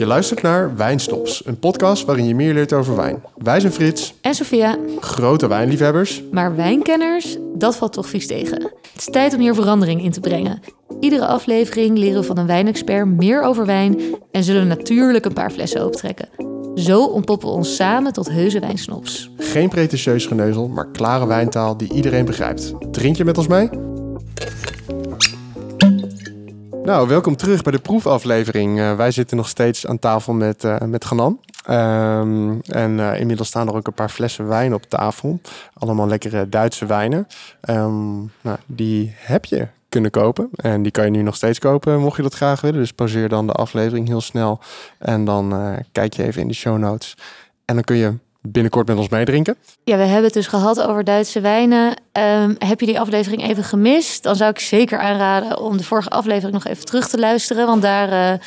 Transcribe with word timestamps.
Je 0.00 0.06
luistert 0.06 0.42
naar 0.42 0.76
Wijnstops, 0.76 1.46
een 1.46 1.58
podcast 1.58 2.04
waarin 2.04 2.26
je 2.26 2.34
meer 2.34 2.54
leert 2.54 2.72
over 2.72 2.96
wijn. 2.96 3.22
Wij 3.36 3.60
zijn 3.60 3.72
Frits, 3.72 4.14
En 4.20 4.34
Sophia, 4.34 4.78
grote 5.00 5.48
wijnliefhebbers. 5.48 6.22
maar 6.30 6.56
wijnkenners, 6.56 7.36
dat 7.54 7.76
valt 7.76 7.92
toch 7.92 8.08
vies 8.08 8.26
tegen. 8.26 8.62
Het 8.62 8.96
is 8.96 9.04
tijd 9.04 9.34
om 9.34 9.40
hier 9.40 9.54
verandering 9.54 10.02
in 10.02 10.10
te 10.10 10.20
brengen. 10.20 10.60
Iedere 11.00 11.26
aflevering 11.26 11.98
leren 11.98 12.20
we 12.20 12.26
van 12.26 12.38
een 12.38 12.46
wijnexpert 12.46 13.06
meer 13.06 13.42
over 13.42 13.66
wijn 13.66 14.00
en 14.30 14.44
zullen 14.44 14.66
natuurlijk 14.66 15.24
een 15.24 15.32
paar 15.32 15.50
flessen 15.50 15.84
optrekken. 15.84 16.28
Zo 16.74 17.04
ontpoppen 17.04 17.48
we 17.48 17.54
ons 17.54 17.76
samen 17.76 18.12
tot 18.12 18.30
heuse 18.30 18.60
wijnsnops. 18.60 19.30
Geen 19.36 19.68
pretentieus 19.68 20.26
geneuzel, 20.26 20.68
maar 20.68 20.90
klare 20.90 21.26
wijntaal 21.26 21.76
die 21.76 21.92
iedereen 21.92 22.24
begrijpt. 22.24 22.72
Drink 22.90 23.16
je 23.16 23.24
met 23.24 23.38
ons 23.38 23.46
mee? 23.46 23.70
Nou, 26.90 27.08
welkom 27.08 27.36
terug 27.36 27.62
bij 27.62 27.72
de 27.72 27.78
proefaflevering. 27.78 28.78
Eh, 28.80 28.96
wij 28.96 29.10
zitten 29.10 29.36
nog 29.36 29.48
steeds 29.48 29.86
aan 29.86 29.98
tafel 29.98 30.32
met, 30.32 30.64
eh 30.64 30.80
met 30.80 31.04
Ganan. 31.04 31.40
Ehm, 31.64 32.58
en 32.60 33.00
eh, 33.00 33.20
inmiddels 33.20 33.48
staan 33.48 33.68
er 33.68 33.74
ook 33.74 33.86
een 33.86 33.94
paar 33.94 34.08
flessen 34.08 34.48
wijn 34.48 34.74
op 34.74 34.82
tafel. 34.82 35.40
Allemaal 35.74 36.08
lekkere 36.08 36.48
Duitse 36.48 36.86
wijnen. 36.86 37.26
Ehm, 37.60 38.16
nou, 38.40 38.58
die 38.66 39.14
heb 39.16 39.44
je 39.44 39.68
kunnen 39.88 40.10
kopen. 40.10 40.48
En 40.54 40.82
die 40.82 40.92
kan 40.92 41.04
je 41.04 41.10
nu 41.10 41.22
nog 41.22 41.36
steeds 41.36 41.58
kopen, 41.58 42.00
mocht 42.00 42.16
je 42.16 42.22
dat 42.22 42.34
graag 42.34 42.60
willen. 42.60 42.80
Dus 42.80 42.92
pauzeer 42.92 43.28
dan 43.28 43.46
de 43.46 43.52
aflevering 43.52 44.06
heel 44.06 44.20
snel. 44.20 44.60
En 44.98 45.24
dan 45.24 45.54
kijk 45.92 46.14
je 46.14 46.22
even 46.22 46.42
in 46.42 46.48
de 46.48 46.54
show 46.54 46.78
notes. 46.78 47.16
En 47.64 47.74
dan 47.74 47.84
kun 47.84 47.96
je 47.96 48.14
binnenkort 48.42 48.86
met 48.86 48.96
ons 48.96 49.08
meedrinken. 49.08 49.56
Ja, 49.84 49.96
we 49.96 50.02
hebben 50.02 50.24
het 50.24 50.32
dus 50.32 50.46
gehad 50.46 50.82
over 50.82 51.04
Duitse 51.04 51.40
wijnen. 51.40 51.94
Ehm, 52.12 52.54
heb 52.58 52.80
je 52.80 52.86
die 52.86 53.00
aflevering 53.00 53.42
even 53.42 53.64
gemist? 53.64 54.22
Dan 54.22 54.36
zou 54.36 54.50
ik 54.50 54.58
zeker 54.58 54.98
aanraden 54.98 55.60
om 55.60 55.76
de 55.76 55.84
vorige 55.84 56.08
aflevering 56.08 56.52
nog 56.52 56.66
even 56.66 56.84
terug 56.84 57.08
te 57.08 57.18
luisteren. 57.18 57.66
Want 57.66 57.82
daar 57.82 58.32
eh, 58.32 58.38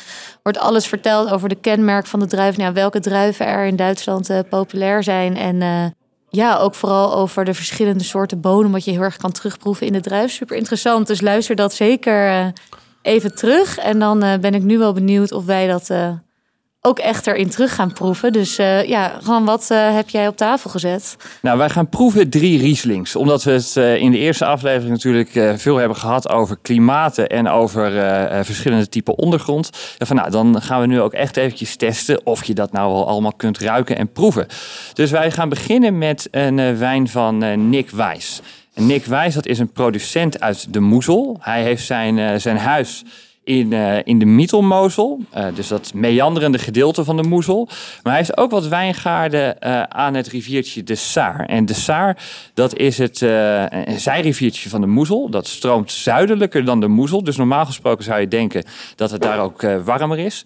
wordt 0.42 0.58
alles 0.58 0.86
verteld 0.86 1.30
over 1.30 1.48
de 1.48 1.54
kenmerk 1.54 2.06
van 2.06 2.20
de 2.20 2.26
druiven. 2.26 2.60
Nou, 2.60 2.74
welke 2.74 3.00
druiven 3.00 3.46
er 3.46 3.66
in 3.66 3.76
Duitsland 3.76 4.30
eh, 4.30 4.38
populair 4.48 5.02
zijn. 5.02 5.36
En 5.36 5.62
eh, 5.62 5.84
ja, 6.28 6.56
ook 6.56 6.74
vooral 6.74 7.14
over 7.14 7.44
de 7.44 7.54
verschillende 7.54 8.04
soorten 8.04 8.40
bonen. 8.40 8.70
Wat 8.70 8.84
je 8.84 8.90
heel 8.90 9.00
erg 9.00 9.16
kan 9.16 9.32
terugproeven 9.32 9.86
in 9.86 9.92
de 9.92 10.00
druif. 10.00 10.30
Super 10.30 10.56
interessant. 10.56 11.06
Dus 11.06 11.20
luister 11.20 11.56
dat 11.56 11.74
zeker 11.74 12.52
even 13.02 13.34
terug. 13.34 13.78
En 13.78 13.98
dan 13.98 14.18
ben 14.40 14.54
ik 14.54 14.62
nu 14.62 14.78
wel 14.78 14.92
benieuwd 14.92 15.32
of 15.32 15.44
wij 15.44 15.66
dat 15.66 15.90
ook 16.86 16.98
echt 16.98 17.26
erin 17.26 17.48
terug 17.48 17.74
gaan 17.74 17.92
proeven. 17.92 18.32
Dus 18.32 18.58
eh, 18.58 18.88
ja, 18.88 19.18
gewoon 19.22 19.44
wat 19.44 19.70
eh, 19.70 19.94
heb 19.94 20.08
jij 20.08 20.28
op 20.28 20.36
tafel 20.36 20.70
gezet? 20.70 21.16
Nou, 21.42 21.58
wij 21.58 21.70
gaan 21.70 21.88
proeven 21.88 22.30
drie 22.30 22.58
Rieslings. 22.58 23.16
Omdat 23.16 23.42
we 23.42 23.50
het 23.50 23.76
eh, 23.76 23.96
in 23.96 24.10
de 24.10 24.18
eerste 24.18 24.44
aflevering 24.44 24.90
natuurlijk 24.90 25.60
veel 25.60 25.76
hebben 25.76 25.96
gehad 25.96 26.28
over 26.28 26.56
klimaten 26.62 27.28
en 27.28 27.48
over 27.48 27.92
verschillende 28.44 28.88
typen 28.88 29.18
ondergrond. 29.18 29.70
En 29.98 30.06
van, 30.06 30.16
nou, 30.16 30.30
dan 30.30 30.62
gaan 30.62 30.80
we 30.80 30.86
nu 30.86 31.00
ook 31.00 31.12
echt 31.12 31.36
eventjes 31.36 31.76
testen 31.76 32.26
of 32.26 32.44
je 32.44 32.54
dat 32.54 32.72
nou 32.72 32.92
al 32.92 33.08
allemaal 33.08 33.32
kunt 33.32 33.58
ruiken 33.58 33.96
en 33.96 34.12
proeven. 34.12 34.46
Dus 34.92 35.10
wij 35.10 35.30
gaan 35.30 35.48
beginnen 35.48 35.98
met 35.98 36.28
een 36.30 36.78
wijn 36.78 37.08
van 37.08 37.68
Nick 37.68 37.90
Wijs. 37.90 38.40
En 38.74 38.86
Nick 38.86 39.04
Wijs, 39.04 39.34
dat 39.34 39.46
is 39.46 39.58
een 39.58 39.72
producent 39.72 40.40
uit 40.40 40.72
de 40.72 40.80
Moezel. 40.80 41.36
Hij 41.40 41.62
heeft 41.62 41.84
zijn, 41.84 42.40
zijn 42.40 42.56
huis 42.56 43.04
in, 43.44 43.72
eh, 43.72 43.98
in 44.04 44.18
de 44.18 44.24
Mietelmozel. 44.24 45.20
Eh, 45.30 45.46
dus 45.54 45.68
dat 45.68 45.94
meanderende 45.94 46.58
gedeelte 46.58 47.04
van 47.04 47.16
de 47.16 47.22
Moezel. 47.22 47.64
Maar 48.02 48.12
hij 48.12 48.16
heeft 48.16 48.36
ook 48.36 48.50
wat 48.50 48.68
wijngaarden 48.68 49.60
eh, 49.60 49.82
aan 49.82 50.14
het 50.14 50.28
riviertje 50.28 50.82
de 50.82 50.94
Saar. 50.94 51.46
En 51.46 51.66
de 51.66 51.74
Saar, 51.74 52.16
dat 52.54 52.76
is 52.76 52.98
het 52.98 53.20
een 53.20 54.00
zijriviertje 54.00 54.68
van 54.68 54.80
de 54.80 54.86
Moezel. 54.86 55.28
Dat 55.30 55.46
stroomt 55.46 55.92
zuidelijker 55.92 56.64
dan 56.64 56.80
de 56.80 56.88
Moezel. 56.88 57.24
Dus 57.24 57.36
normaal 57.36 57.66
gesproken 57.66 58.04
zou 58.04 58.20
je 58.20 58.28
denken 58.28 58.64
dat 58.96 59.10
het 59.10 59.22
daar 59.22 59.38
ook 59.38 59.62
warmer 59.84 60.18
is. 60.18 60.44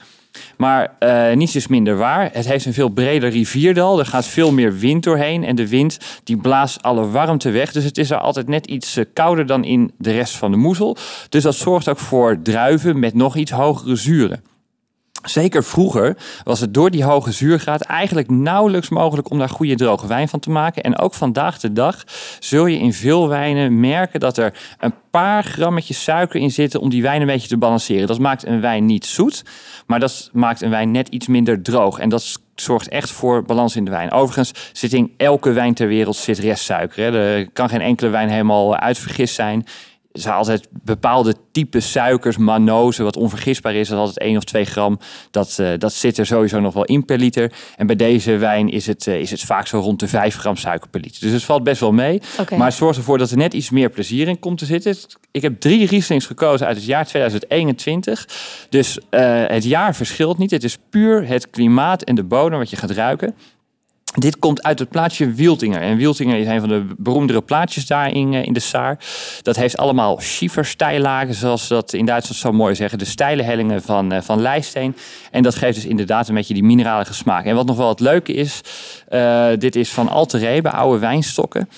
Maar 0.56 0.96
eh, 0.98 1.36
niets 1.36 1.56
is 1.56 1.66
minder 1.66 1.96
waar. 1.96 2.30
Het 2.32 2.46
heeft 2.46 2.64
een 2.64 2.72
veel 2.72 2.88
breder 2.88 3.30
rivierdal. 3.30 3.98
Er 3.98 4.06
gaat 4.06 4.26
veel 4.26 4.52
meer 4.52 4.78
wind 4.78 5.02
doorheen. 5.02 5.44
En 5.44 5.56
de 5.56 5.68
wind 5.68 5.98
die 6.24 6.36
blaast 6.36 6.82
alle 6.82 7.10
warmte 7.10 7.50
weg. 7.50 7.72
Dus 7.72 7.84
het 7.84 7.98
is 7.98 8.10
er 8.10 8.18
altijd 8.18 8.48
net 8.48 8.66
iets 8.66 8.96
eh, 8.96 9.04
kouder 9.12 9.46
dan 9.46 9.64
in 9.64 9.92
de 9.98 10.12
rest 10.12 10.36
van 10.36 10.50
de 10.50 10.56
moezel. 10.56 10.96
Dus 11.28 11.42
dat 11.42 11.54
zorgt 11.54 11.88
ook 11.88 11.98
voor 11.98 12.42
druiven 12.42 12.98
met 12.98 13.14
nog 13.14 13.36
iets 13.36 13.50
hogere 13.50 13.96
zuren. 13.96 14.42
Zeker 15.22 15.64
vroeger 15.64 16.16
was 16.44 16.60
het 16.60 16.74
door 16.74 16.90
die 16.90 17.04
hoge 17.04 17.32
zuurgraad 17.32 17.80
eigenlijk 17.80 18.30
nauwelijks 18.30 18.88
mogelijk 18.88 19.30
om 19.30 19.38
daar 19.38 19.48
goede 19.48 19.74
droge 19.74 20.06
wijn 20.06 20.28
van 20.28 20.40
te 20.40 20.50
maken. 20.50 20.82
En 20.82 20.98
ook 20.98 21.14
vandaag 21.14 21.58
de 21.58 21.72
dag 21.72 22.04
zul 22.38 22.66
je 22.66 22.78
in 22.78 22.92
veel 22.92 23.28
wijnen 23.28 23.80
merken 23.80 24.20
dat 24.20 24.36
er 24.36 24.58
een 24.78 24.94
paar 25.10 25.44
grammetjes 25.44 26.02
suiker 26.02 26.40
in 26.40 26.50
zitten 26.50 26.80
om 26.80 26.88
die 26.88 27.02
wijn 27.02 27.20
een 27.20 27.26
beetje 27.26 27.48
te 27.48 27.56
balanceren. 27.56 28.06
Dat 28.06 28.18
maakt 28.18 28.46
een 28.46 28.60
wijn 28.60 28.86
niet 28.86 29.06
zoet, 29.06 29.44
maar 29.86 30.00
dat 30.00 30.30
maakt 30.32 30.62
een 30.62 30.70
wijn 30.70 30.90
net 30.90 31.08
iets 31.08 31.26
minder 31.26 31.62
droog. 31.62 31.98
En 31.98 32.08
dat 32.08 32.40
zorgt 32.54 32.88
echt 32.88 33.10
voor 33.10 33.42
balans 33.42 33.76
in 33.76 33.84
de 33.84 33.90
wijn. 33.90 34.12
Overigens 34.12 34.70
zit 34.72 34.92
in 34.92 35.14
elke 35.16 35.52
wijn 35.52 35.74
ter 35.74 35.88
wereld 35.88 36.16
zit 36.16 36.38
restsuiker. 36.38 37.14
Er 37.14 37.50
kan 37.50 37.68
geen 37.68 37.80
enkele 37.80 38.10
wijn 38.10 38.28
helemaal 38.28 38.76
uitvergist 38.76 39.34
zijn. 39.34 39.66
Er 40.18 40.24
zijn 40.24 40.36
altijd 40.36 40.68
bepaalde 40.70 41.34
type 41.52 41.80
suikers, 41.80 42.36
manozen, 42.36 43.04
wat 43.04 43.16
onvergisbaar 43.16 43.74
is. 43.74 43.88
Dat 43.88 43.98
is 43.98 44.04
altijd 44.06 44.26
1 44.26 44.36
of 44.36 44.44
2 44.44 44.64
gram. 44.64 44.98
Dat, 45.30 45.58
eh, 45.58 45.68
dat 45.78 45.92
zit 45.92 46.18
er 46.18 46.26
sowieso 46.26 46.60
nog 46.60 46.74
wel 46.74 46.84
in 46.84 47.04
per 47.04 47.18
liter. 47.18 47.52
En 47.76 47.86
bij 47.86 47.96
deze 47.96 48.36
wijn 48.36 48.68
is 48.68 48.86
het, 48.86 49.06
eh, 49.06 49.20
is 49.20 49.30
het 49.30 49.40
vaak 49.40 49.66
zo 49.66 49.78
rond 49.78 50.00
de 50.00 50.08
5 50.08 50.36
gram 50.36 50.56
suiker 50.56 50.88
per 50.88 51.00
liter. 51.00 51.20
Dus 51.20 51.32
het 51.32 51.42
valt 51.42 51.62
best 51.62 51.80
wel 51.80 51.92
mee. 51.92 52.20
Maar 52.56 52.66
het 52.66 52.76
zorgt 52.76 52.98
ervoor 52.98 53.18
dat 53.18 53.30
er 53.30 53.36
net 53.36 53.54
iets 53.54 53.70
meer 53.70 53.90
plezier 53.90 54.28
in 54.28 54.38
komt 54.38 54.58
te 54.58 54.64
zitten. 54.64 54.96
Ik 55.30 55.42
heb 55.42 55.60
drie 55.60 55.86
Rieslings 55.86 56.26
gekozen 56.26 56.66
uit 56.66 56.76
het 56.76 56.84
jaar 56.84 57.06
2021. 57.06 58.28
Dus 58.70 58.98
eh, 59.10 59.44
het 59.46 59.64
jaar 59.64 59.94
verschilt 59.94 60.38
niet. 60.38 60.50
Het 60.50 60.64
is 60.64 60.78
puur 60.90 61.26
het 61.26 61.50
klimaat 61.50 62.02
en 62.02 62.14
de 62.14 62.24
bodem 62.24 62.58
wat 62.58 62.70
je 62.70 62.76
gaat 62.76 62.90
ruiken. 62.90 63.34
Dit 64.14 64.38
komt 64.38 64.62
uit 64.62 64.78
het 64.78 64.88
plaatsje 64.88 65.32
Wieltinger. 65.32 65.80
En 65.80 65.96
Wieltinger 65.96 66.38
is 66.38 66.46
een 66.46 66.60
van 66.60 66.68
de 66.68 66.86
beroemdere 66.96 67.42
plaatsjes 67.42 67.86
daar 67.86 68.12
in, 68.12 68.34
eh, 68.34 68.44
in 68.44 68.52
de 68.52 68.60
Saar. 68.60 68.98
Dat 69.42 69.56
heeft 69.56 69.76
allemaal 69.76 70.20
schiefersteillagen, 70.20 71.34
zoals 71.34 71.68
dat 71.68 71.92
in 71.92 72.06
Duitsland 72.06 72.40
zo 72.40 72.52
mooi 72.52 72.74
zeggen. 72.74 72.98
De 72.98 73.04
steile 73.04 73.42
hellingen 73.42 73.82
van, 73.82 74.12
eh, 74.12 74.20
van 74.22 74.40
lijsteen. 74.40 74.96
En 75.30 75.42
dat 75.42 75.54
geeft 75.54 75.74
dus 75.74 75.86
inderdaad 75.86 76.28
een 76.28 76.34
beetje 76.34 76.54
die 76.54 76.64
mineralige 76.64 77.14
smaak. 77.14 77.44
En 77.44 77.54
wat 77.54 77.66
nog 77.66 77.76
wel 77.76 77.88
het 77.88 78.00
leuke 78.00 78.32
is, 78.32 78.60
eh, 79.08 79.48
dit 79.58 79.76
is 79.76 79.90
van 79.90 80.08
Alterebe, 80.08 80.70
oude 80.70 80.98
wijnstokken. 80.98 81.68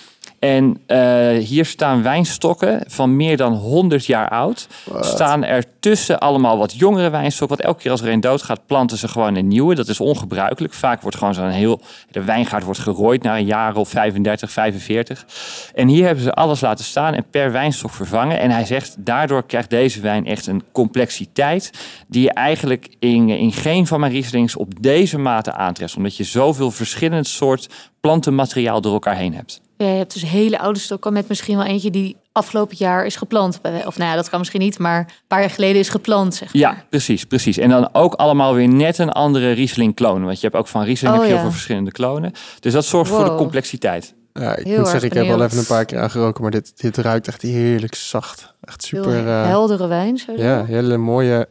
En 0.40 0.80
eh, 0.86 0.98
hier 1.38 1.64
staan 1.64 2.02
wijnstokken 2.02 2.84
van 2.86 3.16
meer 3.16 3.36
dan 3.36 3.52
100 3.52 4.06
jaar 4.06 4.28
oud. 4.28 4.68
Staan 5.00 5.44
er 5.44 5.64
tussen 5.80 6.18
allemaal 6.18 6.58
wat 6.58 6.74
jongere 6.78 7.10
wijnstokken. 7.10 7.56
Want 7.56 7.68
elke 7.68 7.82
keer 7.82 7.90
als 7.90 8.00
er 8.00 8.08
een 8.08 8.20
doodgaat, 8.20 8.66
planten 8.66 8.98
ze 8.98 9.08
gewoon 9.08 9.34
een 9.34 9.48
nieuwe. 9.48 9.74
Dat 9.74 9.88
is 9.88 10.00
ongebruikelijk. 10.00 10.74
Vaak 10.74 11.02
wordt 11.02 11.16
gewoon 11.16 11.34
zo'n 11.34 11.48
heel. 11.48 11.80
De 12.10 12.24
wijngaard 12.24 12.64
wordt 12.64 12.80
gerooid 12.80 13.22
na 13.22 13.36
een 13.38 13.44
jaar 13.44 13.76
of 13.76 13.88
35, 13.88 14.50
45. 14.50 15.26
En 15.74 15.88
hier 15.88 16.06
hebben 16.06 16.24
ze 16.24 16.32
alles 16.32 16.60
laten 16.60 16.84
staan 16.84 17.14
en 17.14 17.24
per 17.30 17.52
wijnstok 17.52 17.90
vervangen. 17.90 18.40
En 18.40 18.50
hij 18.50 18.64
zegt, 18.64 18.94
daardoor 18.98 19.42
krijgt 19.42 19.70
deze 19.70 20.00
wijn 20.00 20.26
echt 20.26 20.46
een 20.46 20.62
complexiteit. 20.72 21.72
die 22.08 22.22
je 22.22 22.32
eigenlijk 22.32 22.88
in, 22.98 23.28
in 23.28 23.52
geen 23.52 23.86
van 23.86 24.00
mijn 24.00 24.12
Rieslings 24.12 24.56
op 24.56 24.82
deze 24.82 25.18
mate 25.18 25.52
aantreft. 25.52 25.96
Omdat 25.96 26.16
je 26.16 26.24
zoveel 26.24 26.70
verschillend 26.70 27.26
soort 27.26 27.68
plantenmateriaal 28.00 28.80
door 28.80 28.92
elkaar 28.92 29.16
heen 29.16 29.34
hebt. 29.34 29.60
Ja, 29.80 29.86
je 29.86 29.96
hebt 29.98 30.12
dus 30.12 30.22
hele 30.22 30.58
oude 30.58 30.78
stokken 30.78 31.12
met 31.12 31.28
misschien 31.28 31.56
wel 31.56 31.66
eentje 31.66 31.90
die 31.90 32.16
afgelopen 32.32 32.76
jaar 32.78 33.06
is 33.06 33.16
geplant. 33.16 33.60
Of 33.86 33.98
nou 33.98 34.10
ja, 34.10 34.14
dat 34.14 34.28
kan 34.28 34.38
misschien 34.38 34.60
niet, 34.60 34.78
maar 34.78 34.98
een 34.98 35.06
paar 35.26 35.40
jaar 35.40 35.50
geleden 35.50 35.80
is 35.80 35.88
geplant, 35.88 36.34
zeg 36.34 36.52
maar. 36.52 36.62
Ja, 36.62 36.84
precies, 36.88 37.24
precies. 37.24 37.58
En 37.58 37.68
dan 37.68 37.88
ook 37.92 38.14
allemaal 38.14 38.54
weer 38.54 38.68
net 38.68 38.98
een 38.98 39.10
andere 39.10 39.50
Riesling 39.52 39.94
kloon. 39.94 40.24
Want 40.24 40.40
je 40.40 40.46
hebt 40.46 40.58
ook 40.58 40.68
van 40.68 40.82
Riesling 40.84 41.12
Oh, 41.14 41.18
heb 41.20 41.22
je 41.22 41.32
heel 41.32 41.36
ja. 41.36 41.42
veel 41.42 41.52
verschillende 41.58 41.90
klonen. 41.92 42.32
Dus 42.60 42.72
dat 42.72 42.84
zorgt 42.84 43.10
voor 43.10 43.24
de 43.24 43.34
complexiteit. 43.34 44.14
Ja, 44.32 44.56
ik 44.56 44.66
Heel 44.66 44.78
moet 44.78 44.88
zeggen, 44.88 45.08
ik 45.10 45.12
heb 45.12 45.28
al 45.30 45.42
even 45.42 45.58
een 45.58 45.66
paar 45.66 45.84
keer 45.84 45.98
aangeroken, 46.00 46.42
maar 46.42 46.50
dit, 46.50 46.72
dit 46.80 46.96
ruikt 46.96 47.28
echt 47.28 47.42
heerlijk 47.42 47.94
zacht. 47.94 48.54
Echt 48.60 48.88
Heel 48.90 49.02
super. 49.04 49.26
eh, 49.28 49.46
heldere 49.46 49.86
wijn, 49.86 50.18
zo. 50.18 50.32
ja, 50.36 50.64
hele 50.64 50.96
mooie. 50.96 51.48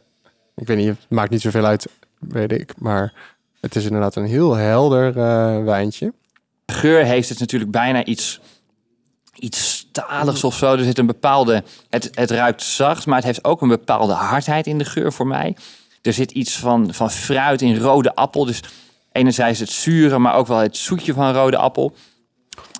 Ik 0.56 0.66
weet 0.66 0.76
niet, 0.76 0.86
het 0.88 0.98
maakt 1.08 1.30
niet 1.30 1.40
zoveel 1.40 1.64
uit, 1.64 1.86
weet 2.18 2.52
ik. 2.52 2.72
Maar 2.78 3.12
het 3.60 3.76
is 3.76 3.84
inderdaad 3.84 4.16
een 4.16 4.24
heel 4.24 4.54
helder 4.54 5.06
eh, 5.18 5.64
wijntje. 5.64 6.12
Geur 6.70 7.04
heeft 7.04 7.28
het 7.28 7.38
natuurlijk 7.38 7.70
bijna 7.70 8.04
iets, 8.04 8.40
iets 9.34 9.72
staligs 9.72 10.44
of 10.44 10.56
zo. 10.56 10.72
Er 10.72 10.84
zit 10.84 10.98
een 10.98 11.06
bepaalde... 11.06 11.64
Het, 11.88 12.10
het 12.14 12.30
ruikt 12.30 12.62
zacht, 12.62 13.06
maar 13.06 13.16
het 13.16 13.24
heeft 13.24 13.44
ook 13.44 13.62
een 13.62 13.68
bepaalde 13.68 14.12
hardheid 14.12 14.66
in 14.66 14.78
de 14.78 14.84
geur 14.84 15.12
voor 15.12 15.26
mij. 15.26 15.56
Er 16.02 16.12
zit 16.12 16.30
iets 16.30 16.56
van, 16.56 16.94
van 16.94 17.10
fruit 17.10 17.62
in 17.62 17.78
rode 17.78 18.14
appel. 18.14 18.44
Dus 18.44 18.60
enerzijds 19.12 19.60
het 19.60 19.70
zure, 19.70 20.18
maar 20.18 20.34
ook 20.34 20.46
wel 20.46 20.58
het 20.58 20.76
zoetje 20.76 21.12
van 21.12 21.32
rode 21.32 21.56
appel. 21.56 21.94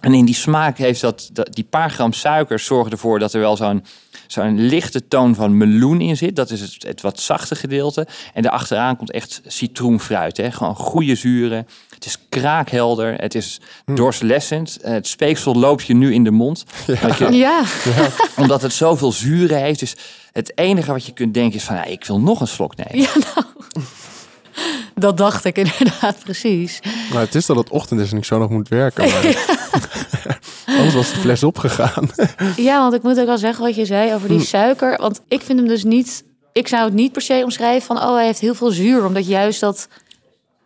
En 0.00 0.14
in 0.14 0.25
die 0.25 0.34
smaak 0.34 0.78
heeft 0.78 1.00
dat, 1.00 1.31
dat 1.32 1.54
die 1.54 1.64
paar 1.64 1.90
gram 1.90 2.12
suiker 2.12 2.58
zorgen 2.58 2.92
ervoor 2.92 3.19
dat 3.19 3.32
er 3.32 3.40
wel 3.40 3.56
zo'n 3.56 3.84
zo'n 4.26 4.66
lichte 4.66 5.08
toon 5.08 5.34
van 5.34 5.56
meloen 5.56 6.00
in 6.00 6.16
zit. 6.16 6.37
Dat 6.37 6.50
is 6.50 6.60
het, 6.60 6.82
het 6.82 7.00
wat 7.00 7.20
zachte 7.20 7.54
gedeelte. 7.54 8.06
En 8.34 8.42
daarachteraan 8.42 8.96
komt 8.96 9.10
echt 9.10 9.40
citroenfruit. 9.46 10.37
Hè? 10.37 10.50
Gewoon 10.52 10.75
goede 10.76 11.14
zuren. 11.14 11.66
Het 12.00 12.08
is 12.08 12.19
kraakhelder. 12.29 13.14
Het 13.14 13.35
is 13.35 13.61
doorslessend. 13.85 14.76
Eh, 14.81 14.93
Het 14.93 15.06
speeksel 15.06 15.55
loopt 15.55 15.87
je 15.87 15.94
nu 15.94 16.14
in 16.14 16.25
de 16.25 16.31
mond. 16.31 16.64
Dat 17.02 17.19
je- 17.19 17.32
Ja, 17.32 17.62
omdat 18.37 18.62
het 18.62 18.73
zoveel 18.73 19.12
zuren 19.12 19.58
heeft. 19.58 19.81
Dus 19.81 19.97
het 20.32 20.52
enige 20.58 20.93
wat 20.93 21.06
je 21.06 21.12
kunt 21.12 21.35
denken 21.35 21.58
is 21.58 21.64
van... 21.64 21.75
Ja, 21.76 21.85
ik 21.85 22.05
wil 22.05 22.20
nog 22.20 22.41
een 22.41 22.47
slok 22.49 22.76
nemen. 22.76 22.99
ja 23.00 23.11
nou. 23.35 23.47
Dat 24.94 25.17
dacht 25.17 25.44
ik 25.44 25.56
inderdaad 25.58 26.17
precies. 26.25 26.81
Nou, 27.11 27.25
het 27.25 27.35
is 27.35 27.47
dat 27.47 27.56
het 27.56 27.70
ochtend 27.70 28.00
is 28.00 28.11
en 28.12 28.17
ik 28.19 28.25
zo 28.25 28.38
nog 28.38 28.50
moet 28.50 28.69
werken. 28.69 29.08
Maar... 29.11 29.47
Anders 30.76 30.94
was 30.94 31.11
de 31.11 31.17
fles 31.20 31.43
opgegaan. 31.43 32.11
Ja, 32.56 32.81
want 32.81 32.94
ik 32.94 33.02
moet 33.02 33.20
ook 33.20 33.29
al 33.29 33.38
zeggen 33.38 33.64
wat 33.64 33.75
je 33.75 33.85
zei 33.85 34.14
over 34.14 34.29
die 34.29 34.38
Hm. 34.38 34.44
suiker. 34.44 34.97
Want 35.00 35.20
ik 35.29 35.41
vind 35.43 35.58
hem 35.58 35.69
dus 35.69 35.85
niet... 35.85 36.25
Ik 36.52 36.69
zou 36.69 36.85
het 36.85 36.94
niet 36.94 37.12
per 37.12 37.23
se 37.23 37.41
omschrijven 37.44 37.82
van... 37.87 37.97
oh, 37.97 38.14
hij 38.14 38.25
heeft 38.26 38.41
heel 38.41 38.55
veel 38.55 38.70
zuur. 38.70 39.05
Omdat 39.05 39.26
juist 39.26 39.61
dat 39.61 39.88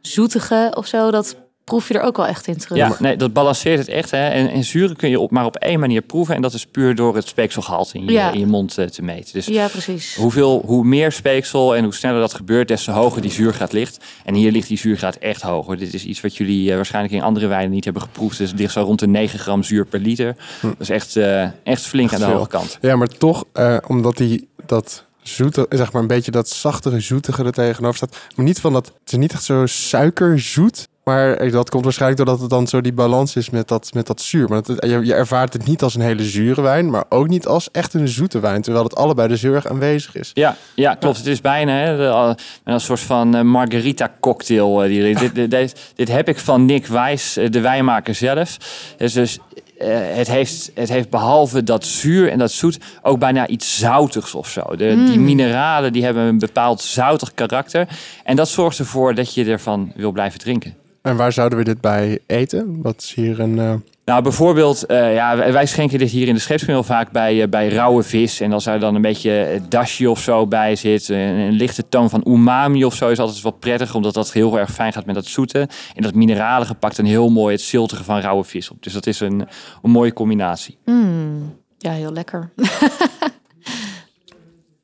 zoetige 0.09 0.73
of 0.77 0.87
zo... 0.87 1.11
dat 1.11 1.37
proef 1.65 1.89
je 1.89 1.95
er 1.95 2.01
ook 2.03 2.17
wel 2.17 2.27
echt 2.27 2.47
in 2.47 2.57
terug. 2.57 2.79
Ja, 2.79 2.97
nee, 2.99 3.17
dat 3.17 3.33
balanceert 3.33 3.79
het 3.79 3.89
echt. 3.89 4.11
Hè. 4.11 4.29
En, 4.29 4.51
en 4.51 4.65
zuren 4.65 4.97
kun 4.97 5.11
je 5.11 5.21
op, 5.21 5.31
maar 5.31 5.45
op 5.45 5.57
één 5.57 5.81
manier 5.81 6.03
proeven. 6.03 6.35
En 6.35 6.43
dat 6.43 6.53
is 6.55 6.67
puur 6.67 6.95
door 6.95 7.15
het 7.17 7.29
speekselgehalte 7.29 7.99
in 7.99 8.05
je, 8.05 8.13
Ja. 8.13 8.31
in 8.33 8.39
je 8.39 8.47
mond 8.47 8.79
eh, 8.79 8.87
te 8.87 9.03
meten. 9.03 9.33
Dus 9.33 9.47
Ja, 9.47 9.69
precies. 9.69 10.15
hoeveel, 10.15 10.63
hoe 10.67 10.85
meer 10.85 11.13
speeksel 11.13 11.77
en 11.77 11.85
hoe 11.85 11.95
sneller 11.95 12.21
dat 12.21 12.35
gebeurt, 12.35 12.69
des 12.69 12.85
te 12.85 12.91
hoger 12.91 13.23
die 13.23 13.31
zuurgraad 13.31 13.73
ligt. 13.73 14.05
En 14.25 14.35
hier 14.35 14.53
ligt 14.53 14.69
die 14.69 14.79
zuurgraad 14.79 15.17
echt 15.17 15.43
hoger. 15.43 15.77
Dit 15.79 15.95
is 15.95 16.05
iets 16.05 16.21
wat 16.21 16.37
jullie 16.37 16.71
eh, 16.71 16.77
waarschijnlijk 16.77 17.15
in 17.15 17.23
andere 17.23 17.47
wijnen 17.47 17.71
niet 17.71 17.85
hebben 17.85 18.03
geproefd. 18.03 18.39
Dus 18.39 18.51
het 18.51 18.59
ligt 18.59 18.73
zo 18.73 18.81
rond 18.83 18.99
de 19.01 19.07
9 19.07 19.39
gram 19.39 19.63
zuur 19.63 19.87
per 19.87 20.01
liter. 20.01 20.37
Dat 20.63 20.75
is 20.79 20.91
echt, 20.91 21.17
eh, 21.17 21.43
echt 21.63 21.83
flink 21.87 22.13
aan 22.13 22.21
de 22.21 22.27
hoge 22.27 22.49
kant. 22.49 22.79
Ja, 22.81 22.97
maar 22.97 23.09
toch, 23.09 23.45
eh, 23.53 23.77
omdat 23.87 24.17
die 24.17 24.49
dat 24.67 25.05
zoete, 25.29 25.67
zeg 25.69 25.93
maar 25.93 26.03
een 26.03 26.09
beetje 26.09 26.31
dat 26.31 26.49
zachtere, 26.49 27.01
zoetige 27.01 27.45
er 27.45 27.53
tegenover 27.53 27.97
staat. 27.97 28.17
Maar 28.37 28.45
niet 28.45 28.61
van 28.61 28.73
dat, 28.73 28.87
het 28.87 29.13
is 29.13 29.19
niet 29.19 29.33
echt 29.33 29.45
zo 29.45 29.67
suikerzoet. 29.67 30.89
Maar 31.05 31.51
dat 31.51 31.71
komt 31.71 31.85
waarschijnlijk 31.85 32.21
doordat 32.25 32.41
het 32.41 32.51
dan 32.51 32.67
zo 32.67 32.81
die 32.81 32.93
balans 32.93 33.37
is 33.37 33.51
met 33.51 33.69
dat, 33.69 33.91
met 33.95 34.07
dat 34.07 34.21
zuur. 34.21 34.49
Maar 34.49 34.63
je, 34.67 35.05
je 35.05 35.15
ervaart 35.15 35.53
het 35.53 35.67
niet 35.67 35.83
als 35.83 35.95
een 35.95 36.01
hele 36.01 36.23
zure 36.23 36.61
wijn, 36.61 36.91
maar 36.91 37.05
ook 37.09 37.29
niet 37.29 37.47
als 37.47 37.71
echt 37.71 37.95
een 37.95 38.09
zoete 38.09 38.41
wijn. 38.41 38.63
Terwijl 38.63 38.85
het 38.85 38.97
allebei 38.97 39.29
dus 39.29 39.43
heel 39.43 39.55
erg 39.55 39.67
aanwezig 39.67 40.15
is. 40.17 40.31
Ja, 40.35 40.57
ja, 40.75 40.95
klopt. 40.95 41.17
Het 41.17 41.27
is 41.27 41.41
bijna 41.41 41.73
hè, 41.73 42.35
een 42.65 42.81
soort 42.81 43.01
van 43.01 43.35
eh, 43.35 43.43
margarita 43.43 44.15
cocktail. 44.21 44.83
eh, 44.83 44.89
die, 44.89 45.15
dit, 45.15 45.51
dit, 45.51 45.93
dit, 45.95 46.09
heb 46.09 46.29
ik 46.29 46.39
van 46.39 46.65
Nick 46.65 46.87
Wijs, 46.87 47.37
eh, 47.37 47.51
de 47.51 47.61
wijnmaker 47.61 48.15
zelf. 48.15 48.57
Dus 48.97 49.39
eh, 49.79 49.89
het, 50.17 50.29
heeft, 50.29 50.71
het 50.75 50.89
heeft 50.89 51.11
behalve 51.11 51.63
dat 51.63 51.85
zuur 51.85 52.31
en 52.31 52.39
dat 52.39 52.51
zoet 52.53 52.79
ook 53.03 53.19
bijna 53.19 53.47
iets 53.47 53.79
zoutigs 53.79 54.35
of 54.35 54.49
zo. 54.49 54.63
De, 54.77 55.05
Die 55.07 55.19
mineralen 55.19 55.93
die 55.93 56.05
hebben 56.05 56.23
een 56.23 56.39
bepaald 56.39 56.81
zoutig 56.81 57.35
karakter. 57.35 57.89
En 58.25 58.37
dat 58.37 58.49
zorgt 58.49 58.79
ervoor 58.79 59.15
dat 59.15 59.35
je 59.35 59.45
ervan 59.45 59.93
wil 59.97 60.13
blijven 60.13 60.39
drinken. 60.39 60.75
En 61.03 61.17
waar 61.17 61.33
zouden 61.33 61.59
we 61.59 61.65
dit 61.65 61.81
bij 61.81 62.19
eten? 62.27 62.83
Wat 62.83 62.95
is 63.03 63.15
hier 63.15 63.41
een... 63.41 63.59
eh, 63.59 63.75
Nou, 64.05 64.23
bijvoorbeeld, 64.23 64.87
eh, 64.87 65.15
ja, 65.15 65.53
wij 65.53 65.67
schenken 65.67 65.99
dit 65.99 66.11
hier 66.11 66.29
in 66.29 66.35
de 66.35 66.41
scheepskunde 66.41 66.81
heel 66.81 66.89
vaak 66.95 67.11
bij, 67.13 67.43
eh, 67.43 67.49
bij 67.49 67.69
rauwe 67.69 68.03
vis. 68.03 68.41
En 68.41 68.53
als 68.53 68.67
er 68.67 68.81
dan 68.81 68.95
een 68.95 69.03
beetje 69.03 69.41
eh, 69.43 69.61
dashi 69.69 70.07
of 70.07 70.21
zo 70.21 70.47
bij 70.47 70.77
zit, 70.77 71.09
een, 71.09 71.17
een 71.19 71.53
lichte 71.53 71.89
toon 71.89 72.11
van 72.11 72.25
umami 72.29 72.85
of 72.85 72.95
zo, 72.95 73.09
is 73.09 73.19
altijd 73.19 73.43
wel 73.43 73.53
prettig, 73.53 73.95
omdat 73.95 74.15
dat 74.15 74.33
heel 74.33 74.59
erg 74.59 74.71
fijn 74.73 74.93
gaat 74.93 75.07
met 75.07 75.15
dat 75.15 75.27
zoete. 75.27 75.69
En 75.95 76.03
dat 76.03 76.15
mineralige 76.15 76.75
pakt 76.75 76.99
een 76.99 77.07
heel 77.07 77.29
mooi 77.29 77.55
het 77.55 77.65
ziltige 77.65 78.05
van 78.05 78.21
rauwe 78.21 78.45
vis 78.45 78.71
op. 78.71 78.83
Dus 78.83 78.93
dat 78.93 79.07
is 79.07 79.21
een, 79.21 79.49
een 79.83 79.91
mooie 79.91 80.13
combinatie. 80.13 80.79
Mm, 80.85 81.59
ja, 81.79 81.91
heel 81.93 82.13
lekker. 82.13 82.51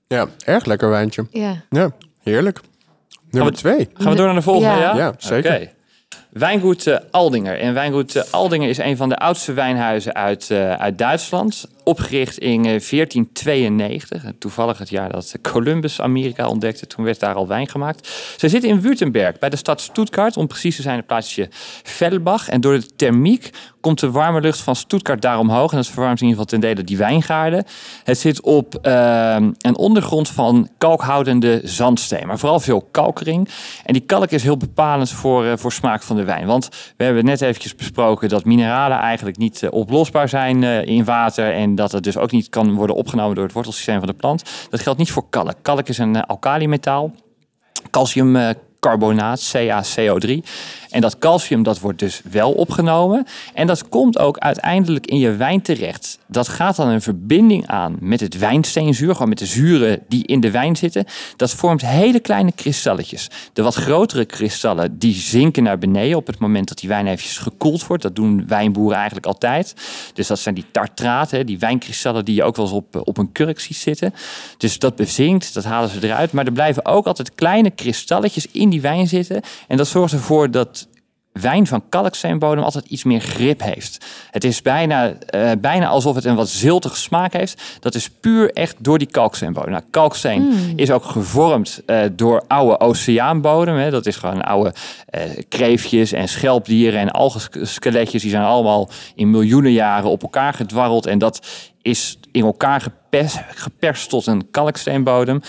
ja, 0.06 0.26
erg 0.44 0.64
lekker 0.64 0.88
wijntje. 0.90 1.26
ja. 1.30 1.54
Ja, 1.70 1.90
heerlijk. 2.22 2.60
Nummer 3.30 3.52
we- 3.52 3.58
twee. 3.58 3.88
Gaan 3.94 4.10
we 4.10 4.16
door 4.16 4.26
naar 4.26 4.34
de 4.34 4.42
volgende? 4.42 4.74
Ja. 4.74 4.80
Ja, 4.80 4.96
Ja, 4.96 5.12
zeker. 5.18 5.72
Wijngoed 6.32 6.86
eh, 6.86 6.96
Aldinger. 7.10 7.58
En 7.58 7.74
Wijngoed 7.74 8.16
eh, 8.16 8.22
Aldinger 8.30 8.68
is 8.68 8.78
een 8.78 8.96
van 8.96 9.08
de 9.08 9.16
oudste 9.16 9.52
wijnhuizen 9.52 10.14
uit, 10.14 10.50
eh, 10.50 10.72
uit 10.72 10.98
Duitsland. 10.98 11.68
Opgericht 11.84 12.38
in 12.38 12.64
eh, 12.64 12.80
1492. 12.80 14.24
En 14.24 14.38
Toevallig 14.38 14.78
het 14.78 14.88
jaar 14.88 15.12
dat 15.12 15.34
Columbus 15.42 16.00
Amerika 16.00 16.48
ontdekte. 16.48 16.86
Toen 16.86 17.04
werd 17.04 17.20
daar 17.20 17.34
al 17.34 17.46
wijn 17.46 17.68
gemaakt. 17.68 18.08
Ze 18.36 18.48
zitten 18.48 18.70
in 18.70 18.80
Württemberg, 18.80 19.38
bij 19.38 19.48
de 19.48 19.56
stad 19.56 19.80
Stuttgart. 19.80 20.36
Om 20.36 20.46
precies 20.46 20.76
te 20.76 20.82
zijn 20.82 20.96
het 20.96 21.06
plaatsje 21.06 21.48
Velbach. 21.82 22.48
En 22.48 22.60
door 22.60 22.80
de 22.80 22.86
thermiek 22.96 23.50
komt 23.80 24.00
de 24.00 24.10
warme 24.10 24.40
lucht 24.40 24.60
van 24.60 24.76
Stuttgart 24.76 25.22
daar 25.22 25.38
omhoog. 25.38 25.70
En 25.70 25.76
dat 25.76 25.86
verwarmt 25.86 26.20
in 26.20 26.26
ieder 26.26 26.42
geval 26.42 26.58
ten 26.58 26.68
dele 26.68 26.84
die 26.84 26.96
wijngaarden. 26.96 27.64
Het 28.04 28.18
zit 28.18 28.40
op 28.42 28.74
eh, 28.74 29.36
een 29.58 29.76
ondergrond 29.76 30.28
van 30.28 30.68
kalkhoudende 30.78 31.60
zandsteen. 31.64 32.26
Maar 32.26 32.38
vooral 32.38 32.60
veel 32.60 32.88
kalkering. 32.90 33.48
En 33.84 33.92
die 33.92 34.02
kalk 34.02 34.30
is 34.30 34.42
heel 34.42 34.56
bepalend 34.56 35.10
voor, 35.10 35.44
eh, 35.44 35.52
voor 35.56 35.72
smaak 35.72 36.02
van 36.02 36.16
de 36.16 36.24
wijn. 36.24 36.46
Want 36.46 36.68
we 36.96 37.04
hebben 37.04 37.24
net 37.24 37.40
eventjes 37.40 37.74
besproken 37.74 38.28
dat 38.28 38.44
mineralen 38.44 38.98
eigenlijk 38.98 39.36
niet 39.36 39.62
eh, 39.62 39.72
oplosbaar 39.72 40.28
zijn 40.28 40.62
in 40.62 41.04
water. 41.04 41.52
En 41.52 41.74
dat 41.74 41.92
het 41.92 42.04
dus 42.04 42.16
ook 42.16 42.30
niet 42.30 42.48
kan 42.48 42.74
worden 42.74 42.96
opgenomen 42.96 43.34
door 43.34 43.44
het 43.44 43.52
wortelsysteem 43.52 43.98
van 43.98 44.08
de 44.08 44.14
plant. 44.14 44.42
Dat 44.70 44.80
geldt 44.80 44.98
niet 44.98 45.10
voor 45.10 45.28
kalk. 45.30 45.54
Kalk 45.62 45.88
is 45.88 45.98
een 45.98 46.14
uh, 46.14 46.22
alkalimetaal. 46.26 47.12
Calciumcarbonaat, 48.80 49.52
CaCO3. 49.56 50.42
En 50.90 51.00
dat 51.00 51.18
calcium 51.18 51.62
dat 51.62 51.80
wordt 51.80 51.98
dus 51.98 52.22
wel 52.30 52.52
opgenomen. 52.52 53.26
En 53.54 53.66
dat 53.66 53.88
komt 53.88 54.18
ook 54.18 54.38
uiteindelijk 54.38 55.06
in 55.06 55.18
je 55.18 55.36
wijn 55.36 55.62
terecht. 55.62 56.18
Dat 56.26 56.48
gaat 56.48 56.76
dan 56.76 56.88
een 56.88 57.02
verbinding 57.02 57.66
aan 57.66 57.96
met 58.00 58.20
het 58.20 58.38
wijnsteenzuur, 58.38 59.12
gewoon 59.12 59.28
met 59.28 59.38
de 59.38 59.46
zuren 59.46 60.02
die 60.08 60.26
in 60.26 60.40
de 60.40 60.50
wijn 60.50 60.76
zitten. 60.76 61.04
Dat 61.36 61.50
vormt 61.50 61.86
hele 61.86 62.20
kleine 62.20 62.52
kristalletjes. 62.52 63.28
De 63.52 63.62
wat 63.62 63.74
grotere 63.74 64.24
kristallen 64.24 64.98
die 64.98 65.14
zinken 65.14 65.62
naar 65.62 65.78
beneden 65.78 66.16
op 66.16 66.26
het 66.26 66.38
moment 66.38 66.68
dat 66.68 66.78
die 66.78 66.88
wijn 66.88 67.06
eventjes 67.06 67.38
gekoeld 67.38 67.86
wordt. 67.86 68.02
Dat 68.02 68.16
doen 68.16 68.44
wijnboeren 68.46 68.96
eigenlijk 68.96 69.26
altijd. 69.26 69.74
Dus 70.14 70.26
dat 70.26 70.38
zijn 70.38 70.54
die 70.54 70.66
tartraten, 70.72 71.46
die 71.46 71.58
wijnkristallen 71.58 72.24
die 72.24 72.34
je 72.34 72.42
ook 72.42 72.56
wel 72.56 72.66
eens 72.66 72.74
op, 72.74 73.02
op 73.04 73.18
een 73.18 73.32
kurk 73.32 73.60
ziet 73.60 73.76
zitten. 73.76 74.14
Dus 74.58 74.78
dat 74.78 74.96
bezinkt, 74.96 75.54
dat 75.54 75.64
halen 75.64 75.90
ze 75.90 75.98
eruit. 76.02 76.32
Maar 76.32 76.46
er 76.46 76.52
blijven 76.52 76.86
ook 76.86 77.06
altijd 77.06 77.34
kleine 77.34 77.70
kristalletjes 77.70 78.46
in 78.52 78.69
die 78.70 78.80
wijn 78.80 79.08
zitten. 79.08 79.42
En 79.68 79.76
dat 79.76 79.88
zorgt 79.88 80.12
ervoor 80.12 80.50
dat 80.50 80.88
wijn 81.32 81.66
van 81.66 81.82
kalksteenbodem 81.88 82.64
altijd 82.64 82.84
iets 82.84 83.04
meer 83.04 83.20
grip 83.20 83.62
heeft. 83.62 84.06
Het 84.30 84.44
is 84.44 84.62
bijna, 84.62 85.12
eh, 85.12 85.50
bijna 85.58 85.86
alsof 85.86 86.14
het 86.14 86.24
een 86.24 86.34
wat 86.34 86.48
ziltige 86.48 86.96
smaak 86.96 87.32
heeft. 87.32 87.62
Dat 87.80 87.94
is 87.94 88.10
puur 88.10 88.52
echt 88.52 88.76
door 88.78 88.98
die 88.98 89.10
kalksteenbodem. 89.10 89.70
Nou, 89.70 89.82
kalksteen 89.90 90.72
is 90.76 90.90
ook 90.90 91.04
gevormd 91.04 91.82
eh, 91.86 92.00
door 92.12 92.44
oude 92.48 92.80
oceaanbodem. 92.80 93.76
Hè. 93.76 93.90
Dat 93.90 94.06
is 94.06 94.16
gewoon 94.16 94.42
oude 94.42 94.72
eh, 95.06 95.22
kreefjes 95.48 96.12
en 96.12 96.28
schelpdieren 96.28 97.00
en 97.00 97.10
algenskeletjes. 97.10 98.22
Die 98.22 98.30
zijn 98.30 98.44
allemaal 98.44 98.90
in 99.14 99.30
miljoenen 99.30 99.72
jaren 99.72 100.10
op 100.10 100.22
elkaar 100.22 100.54
gedwarreld. 100.54 101.06
En 101.06 101.18
dat 101.18 101.46
is 101.82 102.18
in 102.32 102.44
elkaar 102.44 102.80
gepers, 102.80 103.36
geperst 103.54 104.08
tot 104.08 104.26
een 104.26 104.50
kalksteenbodem. 104.50 105.40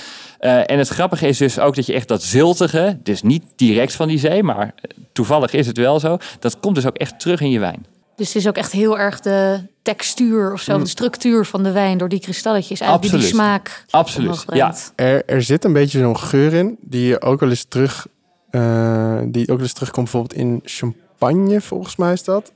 Eh, 0.42 0.72
en 0.72 0.78
het 0.78 0.88
grappige 0.88 1.28
is 1.28 1.38
dus 1.38 1.60
ook 1.60 1.76
dat 1.76 1.86
je 1.86 1.94
echt 1.94 2.08
dat 2.08 2.24
ziltige, 2.24 3.00
dus 3.04 3.22
niet 3.22 3.44
direct 3.56 3.94
van 3.94 4.08
die 4.08 4.20
zee, 4.20 4.44
maar 4.44 4.74
eh, 4.76 4.92
toevallig 5.14 5.54
is 5.54 5.68
het 5.68 5.78
wel 5.78 6.00
zo, 6.00 6.18
dat 6.40 6.60
komt 6.60 6.76
dus 6.76 6.86
ook 6.86 6.98
echt 6.98 7.20
terug 7.20 7.42
in 7.42 7.50
je 7.50 7.60
wijn. 7.60 7.86
Dus 8.16 8.28
het 8.28 8.36
is 8.36 8.48
ook 8.48 8.56
echt 8.56 8.72
heel 8.72 9.00
erg 9.00 9.20
de 9.20 9.60
textuur 9.82 10.54
of 10.54 10.62
zo, 10.62 10.80
de 10.80 10.88
structuur 10.88 11.46
van 11.46 11.64
de 11.64 11.72
wijn 11.72 11.98
door 11.98 12.10
die 12.10 12.20
kristalletjes. 12.20 12.80
Eigenlijk 12.80 13.12
die 13.12 13.20
die 13.22 13.30
Absoluut. 13.30 13.46
smaak 13.46 13.86
Absoluut, 13.90 14.46
ja. 14.54 14.76
Er, 14.96 15.26
er 15.26 15.42
zit 15.42 15.64
een 15.64 15.74
beetje 15.74 16.00
zo'n 16.00 16.18
geur 16.18 16.54
in, 16.54 16.78
die 16.82 17.08
je 17.08 17.22
ook 17.22 17.40
wel 17.40 17.50
eens 17.50 17.66
terug, 17.68 18.08
eh, 18.50 19.20
die 19.26 19.42
ook 19.42 19.48
wel 19.48 19.60
eens 19.60 19.74
terugkomt 19.74 20.12
bijvoorbeeld 20.12 20.40
in 20.42 20.62
champagne, 20.64 21.62
volgens 21.62 21.96
mij 21.96 22.14
is 22.14 22.24
dat. 22.24 22.52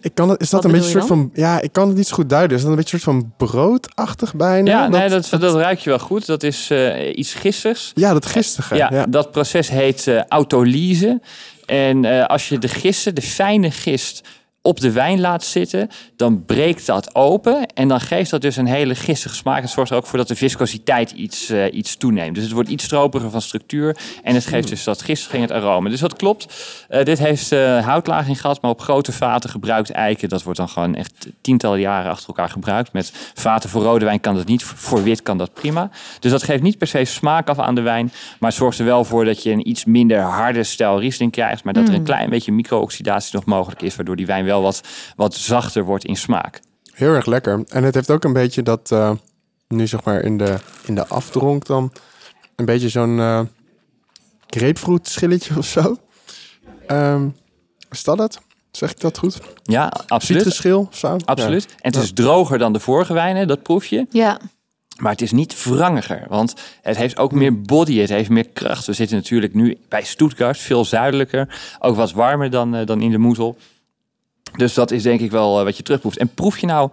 Ik 0.00 0.14
kan 0.14 0.28
het, 0.28 0.40
is 0.40 0.50
dat 0.50 0.62
Wat 0.62 0.72
een 0.72 0.78
beetje 0.78 0.94
een 0.94 1.06
soort 1.06 1.18
van, 1.18 1.30
ja, 1.34 1.60
ik 1.60 1.72
kan 1.72 1.88
het 1.88 1.96
niet 1.96 2.06
zo 2.06 2.14
goed 2.14 2.28
duiden. 2.28 2.56
Is 2.56 2.62
dat 2.62 2.70
een 2.70 2.76
beetje 2.76 2.94
een 2.94 3.02
soort 3.02 3.16
van 3.16 3.32
broodachtig 3.36 4.34
bijna? 4.34 4.70
Ja, 4.70 4.88
nee, 4.88 5.08
dat, 5.08 5.28
dat 5.40 5.54
ruik 5.54 5.78
je 5.78 5.90
wel 5.90 5.98
goed. 5.98 6.26
Dat 6.26 6.42
is 6.42 6.70
eh, 6.70 7.18
iets 7.18 7.34
gistigs. 7.34 7.92
ja, 7.94 8.12
dat 8.12 8.26
gistige. 8.26 8.76
Ja, 8.76 8.88
Ja, 8.92 9.06
dat 9.06 9.30
proces 9.30 9.68
heet 9.68 10.06
eh, 10.06 10.22
autolyse. 10.28 11.20
En 11.66 12.04
eh, 12.04 12.26
als 12.26 12.48
je 12.48 12.58
de 12.58 12.68
gisten, 12.68 13.14
de 13.14 13.22
fijne 13.22 13.70
gist, 13.70 14.22
op 14.62 14.80
de 14.80 14.92
wijn 14.92 15.20
laat 15.20 15.44
zitten, 15.44 15.88
dan 16.16 16.44
breekt 16.44 16.86
dat 16.86 17.14
open. 17.14 17.66
En 17.66 17.88
dan 17.88 18.00
geeft 18.00 18.30
dat 18.30 18.40
dus 18.40 18.56
een 18.56 18.66
hele 18.66 18.94
gistige 18.94 19.34
smaak. 19.34 19.60
Het 19.60 19.70
zorgt 19.70 19.90
er 19.90 19.96
ook 19.96 20.06
voor 20.06 20.18
dat 20.18 20.28
de 20.28 20.36
viscositeit 20.36 21.10
iets, 21.10 21.48
eh, 21.48 21.74
iets 21.74 21.96
toeneemt. 21.96 22.34
Dus 22.34 22.44
het 22.44 22.52
wordt 22.52 22.68
iets 22.68 22.84
stropiger 22.84 23.30
van 23.30 23.42
structuur. 23.42 23.96
En 24.22 24.34
het 24.34 24.46
geeft 24.46 24.68
dus 24.68 24.84
dat 24.84 25.02
gistige 25.02 25.36
in 25.36 25.42
het 25.42 25.50
aroma. 25.50 25.88
Dus 25.88 26.00
dat 26.00 26.16
klopt. 26.16 26.46
Eh, 26.88 27.04
dit 27.04 27.18
heeft 27.18 27.52
eh 27.52 27.86
houtlaging 27.86 28.40
gehad, 28.40 28.62
maar 28.62 28.70
op 28.70 28.80
grote 28.80 29.12
vaten 29.12 29.50
gebruikt 29.50 29.90
eiken. 29.90 30.28
Dat 30.28 30.42
wordt 30.42 30.58
dan 30.58 30.68
gewoon 30.68 30.94
echt 30.94 31.28
tientallen 31.40 31.80
jaren 31.80 32.10
achter 32.10 32.28
elkaar 32.28 32.48
gebruikt. 32.48 32.92
Met 32.92 33.12
vaten 33.34 33.70
voor 33.70 33.82
rode 33.82 34.04
wijn 34.04 34.20
kan 34.20 34.34
dat 34.34 34.46
niet. 34.46 34.62
Voor 34.62 35.02
wit 35.02 35.22
kan 35.22 35.38
dat 35.38 35.54
prima. 35.54 35.90
Dus 36.18 36.30
dat 36.30 36.42
geeft 36.42 36.62
niet 36.62 36.78
per 36.78 36.86
se 36.86 37.04
smaak 37.04 37.48
af 37.48 37.58
aan 37.58 37.74
de 37.74 37.80
wijn. 37.80 38.12
Maar 38.38 38.50
het 38.50 38.58
zorgt 38.58 38.78
er 38.78 38.84
wel 38.84 39.04
voor 39.04 39.24
dat 39.24 39.42
je 39.42 39.50
een 39.50 39.68
iets 39.68 39.84
minder 39.84 40.20
harde 40.20 40.64
stijl 40.64 41.00
Riesling 41.00 41.32
krijgt. 41.32 41.64
Maar 41.64 41.72
dat 41.72 41.88
er 41.88 41.94
een 41.94 42.02
klein 42.02 42.30
beetje 42.30 42.52
micro-oxidatie 42.52 43.34
nog 43.34 43.44
mogelijk 43.44 43.82
is. 43.82 43.96
Waardoor 43.96 44.16
die 44.16 44.26
wijn 44.26 44.44
wel 44.50 44.62
wat, 44.62 44.80
wat 45.16 45.34
zachter 45.34 45.84
wordt 45.84 46.04
in 46.04 46.16
smaak. 46.16 46.60
Heel 46.92 47.14
erg 47.14 47.26
lekker. 47.26 47.64
En 47.68 47.84
het 47.84 47.94
heeft 47.94 48.10
ook 48.10 48.24
een 48.24 48.32
beetje 48.32 48.62
dat, 48.62 48.90
eh, 48.92 49.10
nu 49.68 49.86
zeg 49.86 50.04
maar 50.04 50.20
in 50.20 50.36
de, 50.38 50.56
in 50.84 50.94
de 50.94 51.06
afdronk 51.06 51.66
dan, 51.66 51.92
een 52.56 52.64
beetje 52.64 52.88
zo'n 52.88 53.18
eh 53.18 53.40
grapefruit 54.46 55.08
schilletje 55.08 55.56
of 55.62 55.66
zo. 55.66 55.96
Ehm, 56.86 57.28
is 57.90 58.04
dat 58.04 58.18
het? 58.18 58.38
Zeg 58.70 58.90
ik 58.90 59.00
dat 59.00 59.18
goed? 59.18 59.40
Ja, 59.62 59.92
absoluut. 60.06 60.42
Citrusschil 60.42 60.86
of 60.90 60.96
zo? 60.96 61.16
Absoluut. 61.24 61.66
En 61.80 61.92
het 61.92 62.02
is 62.02 62.12
droger 62.12 62.58
dan 62.58 62.72
de 62.72 62.80
vorige 62.80 63.12
wijnen, 63.12 63.48
dat 63.48 63.62
proef 63.62 63.86
je. 63.86 64.06
Ja, 64.10 64.40
Maar 64.96 65.12
het 65.12 65.22
is 65.22 65.32
niet 65.32 65.64
wrangiger, 65.64 66.26
want 66.28 66.54
het 66.82 66.96
heeft 66.96 67.18
ook 67.18 67.32
meer 67.32 67.60
body, 67.60 67.98
het 67.98 68.08
heeft 68.08 68.30
meer 68.30 68.48
kracht. 68.48 68.86
We 68.86 68.92
zitten 68.92 69.16
natuurlijk 69.16 69.54
nu 69.54 69.78
bij 69.88 70.02
Stuttgart, 70.02 70.58
veel 70.58 70.84
zuidelijker. 70.84 71.60
Ook 71.78 71.96
wat 71.96 72.12
warmer 72.12 72.50
dan, 72.50 72.74
eh, 72.74 72.86
dan 72.86 73.00
in 73.00 73.10
de 73.10 73.18
Moezel. 73.18 73.56
Dus 74.56 74.74
dat 74.74 74.90
is 74.90 75.02
denk 75.02 75.20
ik 75.20 75.30
wel 75.30 75.58
eh, 75.58 75.64
wat 75.64 75.76
je 75.76 75.82
terugproeft. 75.82 76.18
En 76.18 76.34
proef 76.34 76.58
je 76.58 76.66
nou 76.66 76.90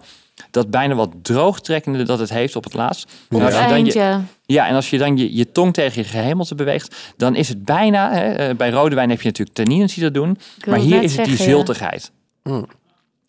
dat 0.50 0.70
bijna 0.70 0.94
wat 0.94 1.10
droogtrekkende 1.22 2.02
dat 2.02 2.18
het 2.18 2.30
heeft 2.30 2.56
op 2.56 2.64
het 2.64 2.74
laatst? 2.74 3.10
Ja. 3.28 3.38
En 3.38 3.44
als 3.44 3.54
je 3.54 3.60
dan 3.60 3.84
je, 3.84 3.92
Eindje. 3.92 4.20
ja, 4.46 4.68
en 4.68 4.74
als 4.74 4.90
je 4.90 4.98
dan 4.98 5.16
je, 5.16 5.36
je 5.36 5.52
tong 5.52 5.74
tegen 5.74 6.02
je 6.02 6.08
gehemelte 6.08 6.54
beweegt, 6.54 7.12
dan 7.16 7.34
is 7.34 7.48
het 7.48 7.64
bijna... 7.64 8.12
Hè, 8.12 8.32
eh, 8.32 8.56
bij 8.56 8.70
rode 8.70 8.94
wijn 8.94 9.10
heb 9.10 9.20
je 9.20 9.26
natuurlijk 9.26 9.56
tannines 9.56 9.94
die 9.94 10.02
dat 10.02 10.14
doen. 10.14 10.38
Maar 10.66 10.78
hier 10.78 11.02
is 11.02 11.16
het 11.16 11.24
die 11.24 11.38
ja. 11.38 11.44
ziltigheid. 11.44 12.10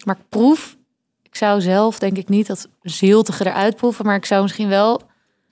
Maar 0.05 0.15
ik 0.15 0.29
proef, 0.29 0.77
ik 1.24 1.36
zou 1.36 1.62
zelf 1.62 2.00
denk 2.00 2.17
ik 2.17 2.29
niet 2.29 2.48
dat 2.48 2.67
ziltige 2.81 3.45
eruit 3.45 3.75
proeven, 3.75 4.05
maar 4.05 4.15
ik 4.15 4.25
zou 4.25 4.41
misschien 4.41 4.69
wel, 4.69 5.01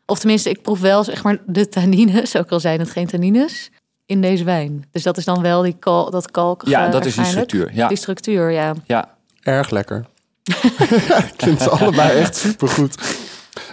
of 0.05 0.19
tenminste, 0.19 0.49
ik 0.49 0.61
proef 0.61 0.79
wel 0.79 1.03
zeg 1.03 1.23
maar 1.23 1.37
de 1.45 1.69
tannines, 1.69 2.35
ook 2.37 2.49
al 2.49 2.59
zijn 2.59 2.79
het 2.79 2.89
geen 2.89 3.07
tannines, 3.07 3.71
in 4.07 4.21
deze 4.21 4.43
wijn. 4.43 4.85
Dus 4.91 5.03
dat 5.03 5.17
is 5.17 5.25
dan 5.25 5.41
wel 5.41 5.61
die 5.61 5.75
kal, 5.79 6.11
dat 6.11 6.31
kalkige 6.31 6.71
Ja, 6.71 6.89
dat 6.89 7.05
is 7.05 7.15
die 7.15 7.25
structuur. 7.25 7.73
Ja, 7.73 7.87
Die 7.87 7.97
structuur, 7.97 8.51
ja. 8.51 8.73
ja. 8.85 9.15
Erg 9.41 9.69
lekker. 9.69 10.05
ik 11.33 11.33
vind 11.37 11.61
ze 11.61 11.69
allebei 11.69 12.19
echt 12.19 12.35
supergoed. 12.35 12.97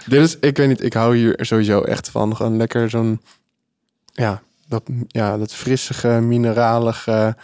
Dit 0.05 0.21
is, 0.21 0.37
ik 0.39 0.57
weet 0.57 0.67
niet, 0.67 0.83
ik 0.83 0.93
hou 0.93 1.15
hier 1.17 1.45
sowieso 1.45 1.81
echt 1.81 2.09
van. 2.09 2.35
Gewoon 2.35 2.57
lekker 2.57 2.89
zo'n, 2.89 3.21
ja, 4.05 4.41
dat, 4.67 4.83
ja, 5.07 5.37
dat 5.37 5.53
frissige, 5.53 6.07
mineralige, 6.07 7.35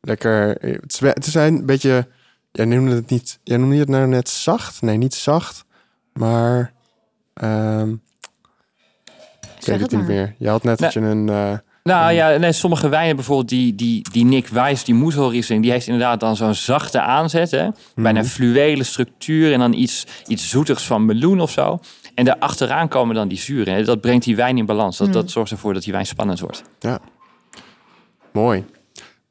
lekker. 0.00 0.56
Het, 1.00 1.26
zijn 1.26 1.54
een 1.54 1.66
beetje, 1.66 2.08
jij 2.52 2.64
noemde 2.64 2.94
het 2.94 3.10
niet, 3.10 3.38
jij 3.42 3.56
noemde 3.56 3.76
het 3.76 3.88
nou 3.88 4.06
net 4.06 4.28
zacht? 4.28 4.82
Nee, 4.82 4.96
niet 4.96 5.14
zacht, 5.14 5.64
maar, 6.12 6.72
ehm 7.34 7.94
ik 9.56 9.68
Zeg 9.68 9.78
weet 9.78 9.90
het 9.90 10.00
niet 10.00 10.08
meer. 10.08 10.34
Je 10.38 10.48
had 10.48 10.62
net 10.62 10.78
dat 10.78 10.92
je 10.92 11.00
een, 11.00 11.28
eh, 11.28 11.58
Nou 11.82 12.12
ja, 12.12 12.36
nee, 12.36 12.52
sommige 12.52 12.88
wijnen 12.88 13.16
bijvoorbeeld, 13.16 13.48
die, 13.48 13.74
die, 13.74 14.06
die 14.12 14.24
Nick 14.24 14.48
Wijs, 14.48 14.84
die 14.84 14.94
Moeselriesling, 14.94 15.62
die 15.62 15.70
heeft 15.70 15.86
inderdaad 15.86 16.20
dan 16.20 16.36
zo'n 16.36 16.54
zachte 16.54 17.00
aanzet. 17.00 17.50
Hè? 17.50 17.68
Bijna 17.94 18.20
Mhm. 18.20 18.28
fluwele 18.28 18.82
structuur 18.84 19.52
en 19.52 19.58
dan 19.58 19.72
iets, 19.72 20.06
iets 20.26 20.48
zoetigs 20.50 20.84
van 20.84 21.04
meloen 21.04 21.40
of 21.40 21.50
zo. 21.50 21.80
En 22.14 22.24
daarachteraan 22.24 22.88
komen 22.88 23.14
dan 23.14 23.28
die 23.28 23.38
zuren. 23.38 23.74
Hè? 23.74 23.84
Dat 23.84 24.00
brengt 24.00 24.24
die 24.24 24.36
wijn 24.36 24.58
in 24.58 24.66
balans. 24.66 24.96
Dat, 24.96 25.06
Mm. 25.06 25.12
dat 25.12 25.30
zorgt 25.30 25.50
ervoor 25.50 25.74
dat 25.74 25.82
die 25.82 25.92
wijn 25.92 26.06
spannend 26.06 26.40
wordt. 26.40 26.62
mooi. 28.32 28.64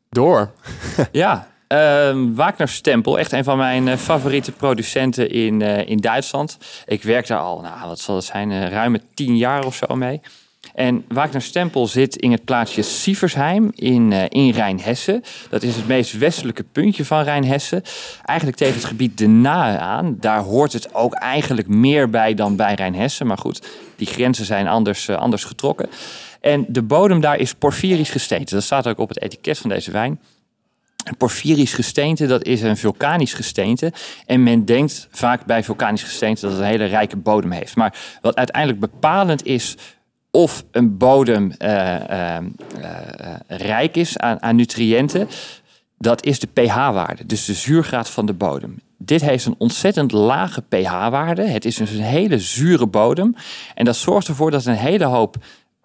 Door. 0.10 0.52
ja, 1.12 1.48
ehm 1.68 2.34
Wagner 2.34 2.68
Stempel, 2.68 3.20
echt 3.20 3.32
een 3.32 3.44
van 3.44 3.58
mijn 3.58 3.88
eh, 3.88 3.98
favoriete 3.98 4.52
producenten 4.52 5.30
in, 5.30 5.62
eh, 5.62 5.88
in 5.90 5.98
Duitsland. 5.98 6.58
Ik 6.86 7.04
werk 7.04 7.28
daar 7.28 7.40
al, 7.40 7.62
nou, 7.62 7.88
wat 7.88 8.00
zal 8.00 8.16
het 8.16 8.24
zijn, 8.26 8.52
eh, 8.52 8.70
ruime 8.70 9.02
tien 9.14 9.38
jaar 9.38 9.66
of 9.66 9.76
zo 9.76 9.96
mee. 9.96 10.22
En 10.74 11.06
Wagner 11.08 11.42
Stempel 11.42 11.88
zit 11.88 12.16
in 12.16 12.32
het 12.32 12.46
plaatsje 12.46 12.82
Sieversheim 12.82 13.72
in, 13.76 14.12
eh 14.12 14.26
in 14.30 14.50
Rijnhessen. 14.50 15.24
Dat 15.50 15.64
is 15.64 15.76
het 15.76 15.88
meest 15.88 16.18
westelijke 16.18 16.64
puntje 16.64 17.06
van 17.06 17.24
Rijnhessen. 17.24 17.84
Eigenlijk 18.24 18.58
tegen 18.58 18.76
het 18.76 18.86
gebied 18.86 19.18
de 19.18 19.28
Nahe 19.28 19.78
aan. 19.78 20.18
Daar 20.20 20.40
hoort 20.40 20.74
het 20.74 20.94
ook 20.94 21.14
eigenlijk 21.14 21.68
meer 21.68 22.10
bij 22.10 22.34
dan 22.34 22.56
bij 22.56 22.74
Rijnhessen. 22.74 23.28
Maar 23.28 23.38
goed, 23.38 23.68
die 23.96 24.08
grenzen 24.08 24.46
zijn 24.46 24.68
anders, 24.68 25.08
eh, 25.08 25.16
anders 25.16 25.44
getrokken. 25.44 25.90
En 26.42 26.66
de 26.68 26.82
bodem 26.82 27.22
daar 27.22 27.38
is 27.38 27.54
porfirisch 27.54 28.10
gesteente. 28.10 28.54
Dat 28.54 28.64
staat 28.64 28.88
ook 28.88 28.98
op 28.98 29.10
het 29.10 29.22
etiket 29.22 29.58
van 29.58 29.70
deze 29.70 29.92
wijn. 29.92 30.20
Porfirisch 31.18 31.74
gesteente, 31.74 32.26
dat 32.26 32.44
is 32.44 32.62
een 32.62 32.78
vulkanisch 32.78 33.34
gesteente. 33.34 33.94
En 34.26 34.44
men 34.44 34.66
denkt 34.66 35.08
vaak 35.12 35.46
bij 35.46 35.64
vulkanisch 35.64 36.04
gesteente 36.04 36.42
dat 36.42 36.52
het 36.52 36.60
een 36.60 36.68
hele 36.68 36.86
rijke 36.86 37.18
bodem 37.18 37.52
heeft. 37.52 37.76
Maar 37.76 37.96
wat 38.22 38.36
uiteindelijk 38.36 38.80
bepalend 38.80 39.46
is 39.46 39.76
of 40.32 40.64
een 40.72 40.98
bodem 40.98 41.52
eh, 41.52 41.96
eh, 42.10 42.38
eh, 42.38 42.44
rijk 43.48 43.96
is 43.96 44.18
aan, 44.18 44.56
nutriënten, 44.56 45.28
dat 45.98 46.26
is 46.26 46.40
de 46.40 46.48
pH-waarde, 46.48 47.26
dus 47.26 47.46
de 47.46 47.54
zuurgraad 47.54 48.10
van 48.10 48.26
de 48.26 48.34
bodem. 48.34 48.80
Dit 48.98 49.22
heeft 49.22 49.46
een 49.46 49.56
ontzettend 49.58 50.12
lage 50.12 50.62
pH-waarde. 50.62 51.42
Het 51.42 51.66
is 51.66 51.76
dus 51.76 51.92
een 51.92 52.02
hele 52.02 52.40
zure 52.40 52.88
bodem. 52.88 53.36
En 53.76 53.86
dat 53.86 53.96
zorgt 53.96 54.28
ervoor 54.28 54.52
dat 54.52 54.66
een 54.66 54.76
hele 54.76 55.06
hoop 55.06 55.36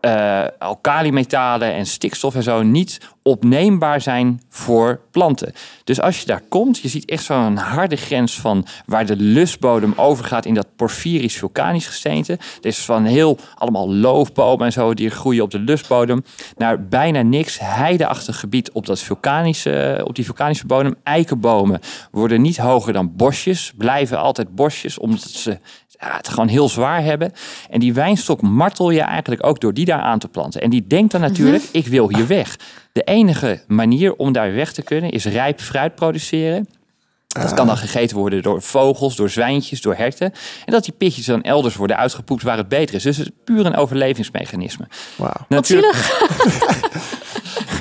eh 0.00 0.45
alkalimetalen 0.59 1.73
en 1.73 1.87
stikstof 1.87 2.35
en 2.35 2.43
zo 2.43 2.62
niet 2.62 2.99
opneembaar 3.26 4.00
zijn 4.00 4.42
voor 4.49 5.00
planten. 5.11 5.52
Dus 5.85 6.00
als 6.00 6.21
je 6.21 6.26
daar 6.26 6.42
komt, 6.49 6.78
je 6.78 6.88
ziet 6.88 7.04
echt 7.04 7.25
zo'n 7.25 7.56
harde 7.56 7.97
grens 7.97 8.40
van 8.40 8.66
waar 8.87 9.06
de 9.06 9.16
lusbodem 9.16 9.92
overgaat 9.97 10.45
in 10.45 10.54
dat 10.54 10.66
porfirisch 10.76 11.37
vulkanisch 11.37 11.87
gesteente. 11.87 12.33
Het 12.33 12.64
is 12.64 12.78
van 12.78 13.04
heel 13.04 13.38
allemaal 13.54 13.95
loofbomen 13.95 14.66
en 14.66 14.73
zo 14.73 14.95
die 14.95 15.11
groeien 15.11 15.42
op 15.42 15.50
de 15.50 15.59
lusbodem 15.59 16.25
naar 16.56 16.85
bijna 16.85 17.23
niks 17.23 17.59
heideachtig 17.59 18.40
gebied 18.40 18.73
op 18.73 18.87
dat 18.87 19.00
vulkanische, 19.00 20.02
op 20.04 20.14
die 20.14 20.25
vulkanische 20.25 20.66
bodem. 20.66 20.95
Eikenbomen 21.02 21.80
worden 22.11 22.42
niet 22.42 22.56
hoger 22.56 22.92
dan 22.92 23.16
bosjes, 23.16 23.73
blijven 23.76 24.18
altijd 24.18 24.54
bosjes 24.54 24.99
omdat 24.99 25.21
ze 25.21 25.59
ja, 26.00 26.16
het 26.16 26.28
gewoon 26.28 26.49
heel 26.49 26.68
zwaar 26.68 27.02
hebben. 27.02 27.33
En 27.71 27.80
die 27.80 27.95
wijnstok 27.95 28.42
martel 28.42 28.90
je 28.90 29.00
eigenlijk 29.00 29.47
ook 29.47 29.61
door 29.61 29.75
die 29.75 29.85
daar 29.85 30.00
aan 30.00 30.18
te 30.18 30.28
planten. 30.28 30.61
En 30.61 30.71
die 30.71 30.87
denkt 30.87 31.12
dan 31.12 31.21
natuurlijk, 31.21 31.64
ik 31.73 31.87
wil 31.87 32.09
hier 32.09 32.26
weg. 32.26 32.56
De 32.97 33.03
enige 33.03 33.62
manier 33.67 34.15
om 34.15 34.33
daar 34.33 34.55
weg 34.55 34.73
te 34.73 34.83
kunnen 34.83 35.11
is 35.11 35.25
rijp 35.25 35.61
fruit 35.61 35.95
produceren. 35.95 36.69
Dat 37.26 37.55
kan 37.55 37.67
dan 37.67 37.76
gegeten 37.76 38.17
worden 38.17 38.43
door 38.43 38.62
vogels, 38.62 39.17
door 39.17 39.31
zwijntjes, 39.31 39.81
door 39.81 39.95
herten. 39.95 40.33
En 40.65 40.73
dat 40.73 40.85
die 40.85 40.93
pitjes 40.93 41.26
dan 41.26 41.43
elders 41.43 41.76
worden 41.76 41.97
uitgepoept 41.97 42.43
waar 42.43 42.57
het 42.57 42.69
beter 42.69 42.95
is. 42.95 43.03
Dus 43.03 43.17
het 43.17 43.26
is 43.26 43.33
puur 43.45 43.67
een 43.67 43.76
overlevingsmechanisme. 43.76 44.87
Wauw. 45.17 45.47
Wat 45.49 45.67
zielig. 45.67 46.11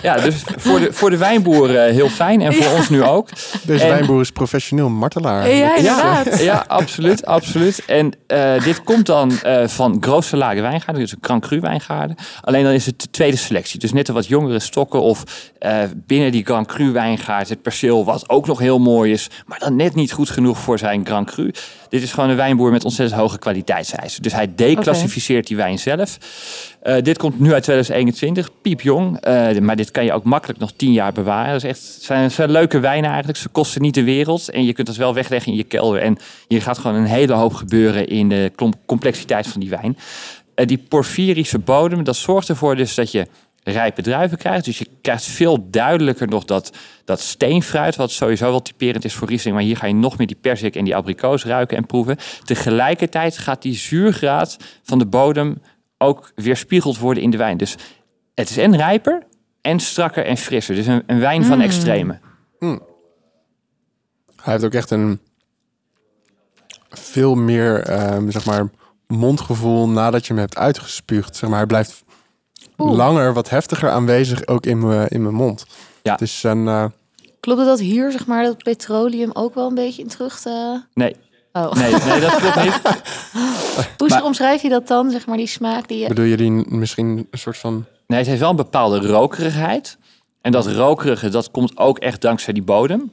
Ja, 0.06 0.16
dus 0.18 0.44
voor 0.58 0.80
de, 0.80 0.94
voor 0.94 1.10
de 1.10 1.18
wijnboer 1.18 1.78
eh, 1.78 1.94
heel 1.94 2.10
fijn 2.10 2.42
en 2.42 2.54
voor 2.54 2.78
ons 2.78 2.90
nu 2.90 3.04
ook. 3.04 3.30
Deze 3.66 3.84
En- 3.84 3.90
wijnboer 3.90 4.22
is 4.22 4.32
professioneel 4.32 4.90
martelaar. 4.90 5.50
Ja, 5.50 5.76
inderdaad. 5.76 6.42
Ja, 6.42 6.64
absoluut, 6.68 7.26
absoluut. 7.26 7.86
En 7.86 8.12
eh, 8.28 8.64
dit 8.64 8.84
komt 8.84 9.06
dan 9.06 9.40
eh, 9.42 9.68
van 9.68 9.98
Grootste 10.00 10.38
Lage 10.38 10.62
Wijngaarden, 10.62 11.02
dus 11.02 11.12
een 11.12 11.18
Grand 11.22 11.46
Cru 11.46 11.60
wijngaarden. 11.60 12.16
Alleen 12.42 12.64
dan 12.64 12.74
is 12.74 12.86
het 12.86 13.02
de 13.02 13.10
tweede 13.10 13.38
selectie. 13.38 13.80
Dus 13.80 13.94
net 13.94 14.06
de 14.06 14.14
wat 14.14 14.28
jongere 14.28 14.60
stokken 14.60 15.02
of 15.02 15.24
eh, 15.60 15.80
binnen 15.96 16.32
die 16.32 16.46
Grand 16.46 16.68
Cru 16.68 16.92
wijngaard 16.92 17.50
het 17.50 17.62
perceel 17.62 18.06
wat 18.06 18.30
ook 18.30 18.48
nog 18.48 18.60
heel 18.60 18.80
mooi 18.80 19.12
is, 19.12 19.30
maar 19.46 19.60
dan 19.60 19.76
net 19.76 19.96
niet 19.96 20.12
goed 20.12 20.30
genoeg 20.30 20.58
voor 20.58 20.80
zijn 20.80 21.06
Grand 21.06 21.32
Cru. 21.32 21.52
Dit 21.96 22.04
is 22.04 22.14
gewoon 22.14 22.30
een 22.30 22.36
wijnboer 22.36 22.72
met 22.72 22.84
ontzettend 22.84 23.20
hoge 23.20 23.40
kwaliteitseisen. 23.40 24.22
Dus 24.22 24.34
hij 24.34 24.56
declassificeert 24.56 25.48
die 25.48 25.58
wijn 25.58 25.80
zelf. 25.80 26.18
Eh, 26.82 27.02
dit 27.02 27.18
komt 27.18 27.40
nu 27.40 27.54
uit 27.54 27.64
2021, 27.64 28.50
piepjong. 28.62 29.20
Eh, 29.20 29.58
maar 29.58 29.76
dit 29.76 29.92
kan 29.92 30.06
je 30.06 30.14
ook 30.14 30.24
makkelijk 30.24 30.60
nog 30.60 30.72
tien 30.76 30.92
jaar 30.92 31.14
bewaren. 31.14 31.52
Dat 31.52 31.64
is 31.64 31.70
echt, 31.70 31.94
het 31.94 32.04
zijn, 32.04 32.32
zijn 32.32 32.52
leuke 32.52 32.80
wijnen 32.80 33.10
eigenlijk. 33.10 33.40
Ze 33.40 33.50
kosten 33.50 33.82
niet 33.82 33.94
de 33.94 34.04
wereld. 34.04 34.50
En 34.50 34.66
je 34.66 34.74
kunt 34.74 34.88
dat 34.88 34.96
wel 34.96 35.14
wegleggen 35.14 35.52
in 35.52 35.58
je 35.58 35.64
kelder. 35.64 36.02
En 36.02 36.18
hier 36.48 36.62
gaat 36.62 36.78
gewoon 36.78 36.98
een 36.98 37.06
hele 37.06 37.34
hoop 37.34 37.54
gebeuren 37.54 38.08
in 38.08 38.30
de 38.30 38.52
complexiteit 38.86 39.48
van 39.48 39.62
die 39.62 39.70
wijn. 39.70 39.98
Eh, 40.56 40.68
die 40.68 40.86
porfirische 40.88 41.60
bodem, 41.60 42.04
dat 42.04 42.16
zorgt 42.16 42.50
ervoor 42.50 42.76
dus 42.76 42.96
dat 42.96 43.12
je 43.12 43.28
rijpe 43.72 44.02
druiven 44.02 44.38
krijgt. 44.38 44.66
Dus 44.66 44.78
je 44.78 44.88
krijgt 45.02 45.24
veel 45.24 45.70
duidelijker 45.70 46.28
nog 46.28 46.46
dat, 46.46 46.72
dat 47.06 47.20
steenfruit, 47.20 47.96
wat 47.96 48.12
sowieso 48.12 48.50
wel 48.50 48.62
typerend 48.62 49.06
is 49.06 49.14
voor 49.14 49.28
Riesling. 49.28 49.56
Maar 49.56 49.66
hier 49.66 49.78
ga 49.78 49.88
je 49.88 49.94
nog 49.94 50.18
meer 50.18 50.28
die 50.28 50.38
persik 50.42 50.76
en 50.76 50.86
die 50.86 50.96
abrikoos 50.96 51.46
ruiken 51.46 51.78
en 51.78 51.86
proeven. 51.86 52.18
Tegelijkertijd 52.44 53.38
gaat 53.38 53.62
die 53.62 53.76
zuurgraad 53.76 54.58
van 54.84 55.00
de 55.00 55.06
bodem 55.06 55.62
ook 55.98 56.32
weerspiegeld 56.36 56.98
worden 56.98 57.24
in 57.24 57.30
de 57.30 57.38
wijn. 57.38 57.58
Dus 57.58 57.76
het 58.34 58.50
is 58.50 58.58
en 58.58 58.76
rijper 58.76 59.24
en 59.62 59.80
strakker 59.80 60.26
en 60.26 60.38
frisser. 60.38 60.76
Dus 60.76 60.86
een, 60.86 61.04
een 61.08 61.20
wijn 61.20 61.46
van 61.46 61.58
Mm. 61.58 61.64
extreme. 61.64 62.20
Hij 64.36 64.54
heeft 64.54 64.64
ook 64.64 64.74
echt 64.74 64.92
een 64.92 65.20
veel 66.90 67.36
meer, 67.36 67.80
ehm, 67.80 68.30
zeg 68.30 68.46
maar, 68.46 68.70
mondgevoel 69.08 69.90
nadat 69.90 70.28
je 70.28 70.34
hem 70.34 70.42
hebt 70.42 70.58
uitgespuugd. 70.58 71.36
Zeg 71.36 71.50
maar, 71.50 71.58
hij 71.58 71.68
blijft 71.68 72.04
Oeh. 72.78 72.96
langer, 72.98 73.34
wat 73.34 73.50
heftiger 73.50 73.90
aanwezig 73.90 74.48
ook 74.48 74.66
in 74.66 74.88
mijn 74.88 75.08
in 75.08 75.22
mijn 75.22 75.34
mond. 75.36 75.66
Ja. 76.04 76.12
Het 76.12 76.22
is 76.22 76.44
een, 76.44 76.68
eh, 76.68 76.86
Klopt 77.40 77.60
het 77.60 77.70
dat 77.70 77.80
hier, 77.80 78.12
zeg 78.12 78.26
maar, 78.26 78.44
dat 78.44 78.58
petroleum 78.64 79.30
ook 79.34 79.56
wel 79.56 79.68
een 79.68 79.76
beetje 79.76 80.02
in 80.02 80.08
terug 80.08 80.40
te... 80.40 80.82
Nee, 80.94 81.16
Oh. 81.54 81.72
nee, 81.74 81.92
nee, 81.92 82.20
dat 82.20 82.36
klopt 82.36 82.64
niet. 82.64 82.82
Hoe 83.98 84.08
Maar- 84.08 84.24
omschrijf 84.24 84.62
je 84.62 84.70
dat 84.70 84.88
dan, 84.88 85.12
zeg 85.12 85.26
maar, 85.26 85.38
die 85.38 85.48
smaak 85.48 85.88
die 85.88 86.00
je... 86.00 86.08
bedoel 86.08 86.26
je 86.26 86.38
die 86.38 86.52
misschien 86.52 87.28
een 87.32 87.40
soort 87.40 87.58
van... 87.58 87.86
Nee, 88.08 88.20
het 88.20 88.28
heeft 88.28 88.40
wel 88.40 88.50
een 88.50 88.56
bepaalde 88.56 89.08
rokerigheid. 89.08 89.98
En 90.42 90.52
dat 90.52 90.68
rokerige, 90.68 91.30
dat 91.30 91.52
komt 91.52 91.78
ook 91.78 92.00
echt 92.00 92.22
dankzij 92.22 92.54
die 92.54 92.64
bodem. 92.64 93.12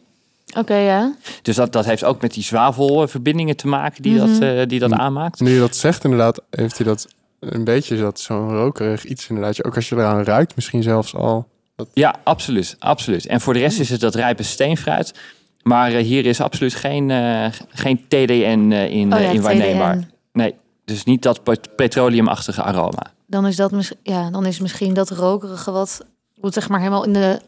Oké, 0.58 0.74
ja. 0.74 1.14
Dus 1.42 1.56
dat, 1.56 1.72
dat 1.72 1.84
heeft 1.84 2.04
ook 2.04 2.20
met 2.22 2.32
die 2.34 2.42
zwavelverbindingen 2.42 3.56
te 3.56 3.66
maken 3.68 4.02
die, 4.02 4.18
dat, 4.18 4.28
Mhm. 4.28 4.42
eh, 4.42 4.66
die 4.66 4.78
dat 4.78 4.90
Mm. 4.90 4.98
aanmaakt. 4.98 5.40
Nu 5.40 5.50
je 5.52 5.58
dat 5.60 5.76
zegt, 5.76 6.04
inderdaad, 6.04 6.40
heeft 6.50 6.76
hij 6.78 6.86
dat 6.86 7.06
een 7.50 7.64
beetje 7.64 7.96
dat 7.96 8.20
zo'n 8.20 8.50
rokerig 8.56 9.04
iets 9.04 9.28
inderdaad. 9.28 9.64
Ook 9.64 9.76
als 9.76 9.88
je 9.88 9.94
eraan 9.96 10.24
ruikt, 10.24 10.54
misschien 10.54 10.82
zelfs 10.82 11.14
al. 11.14 11.48
Ja, 11.92 12.14
absoluut, 12.24 12.76
absoluut. 12.78 13.26
En 13.26 13.40
voor 13.40 13.52
de 13.52 13.58
rest 13.60 13.80
is 13.80 13.90
het 13.90 14.00
dat 14.00 14.14
rijpe 14.14 14.42
steenfruit. 14.42 15.14
Maar 15.62 15.92
eh, 15.92 16.04
hier 16.04 16.26
is 16.26 16.40
absoluut 16.40 16.74
geen, 16.74 17.10
eh, 17.10 17.46
geen 17.68 18.04
TDN 18.08 18.70
eh, 18.72 18.90
in, 18.90 19.14
Oh 19.14 19.20
ja, 19.20 19.30
in 19.30 19.42
waarneembaar. 19.42 19.96
TDN. 19.96 20.06
Nee, 20.32 20.54
Dus 20.84 21.04
niet 21.04 21.22
dat 21.22 21.42
pet- 21.42 21.76
petroleumachtige 21.76 22.62
aroma. 22.62 23.12
Dan 23.26 23.46
is 23.46 23.56
dat 23.56 23.70
mis- 23.72 23.92
ja, 24.02 24.30
dan 24.30 24.46
is 24.46 24.60
misschien 24.60 24.94
dat 24.94 25.10
rokerige 25.10 25.70
wat, 25.70 26.06
wat 26.40 26.52
zeg 26.54 26.68
maar 26.68 26.78
helemaal 26.78 27.04
in 27.04 27.12
de, 27.12 27.40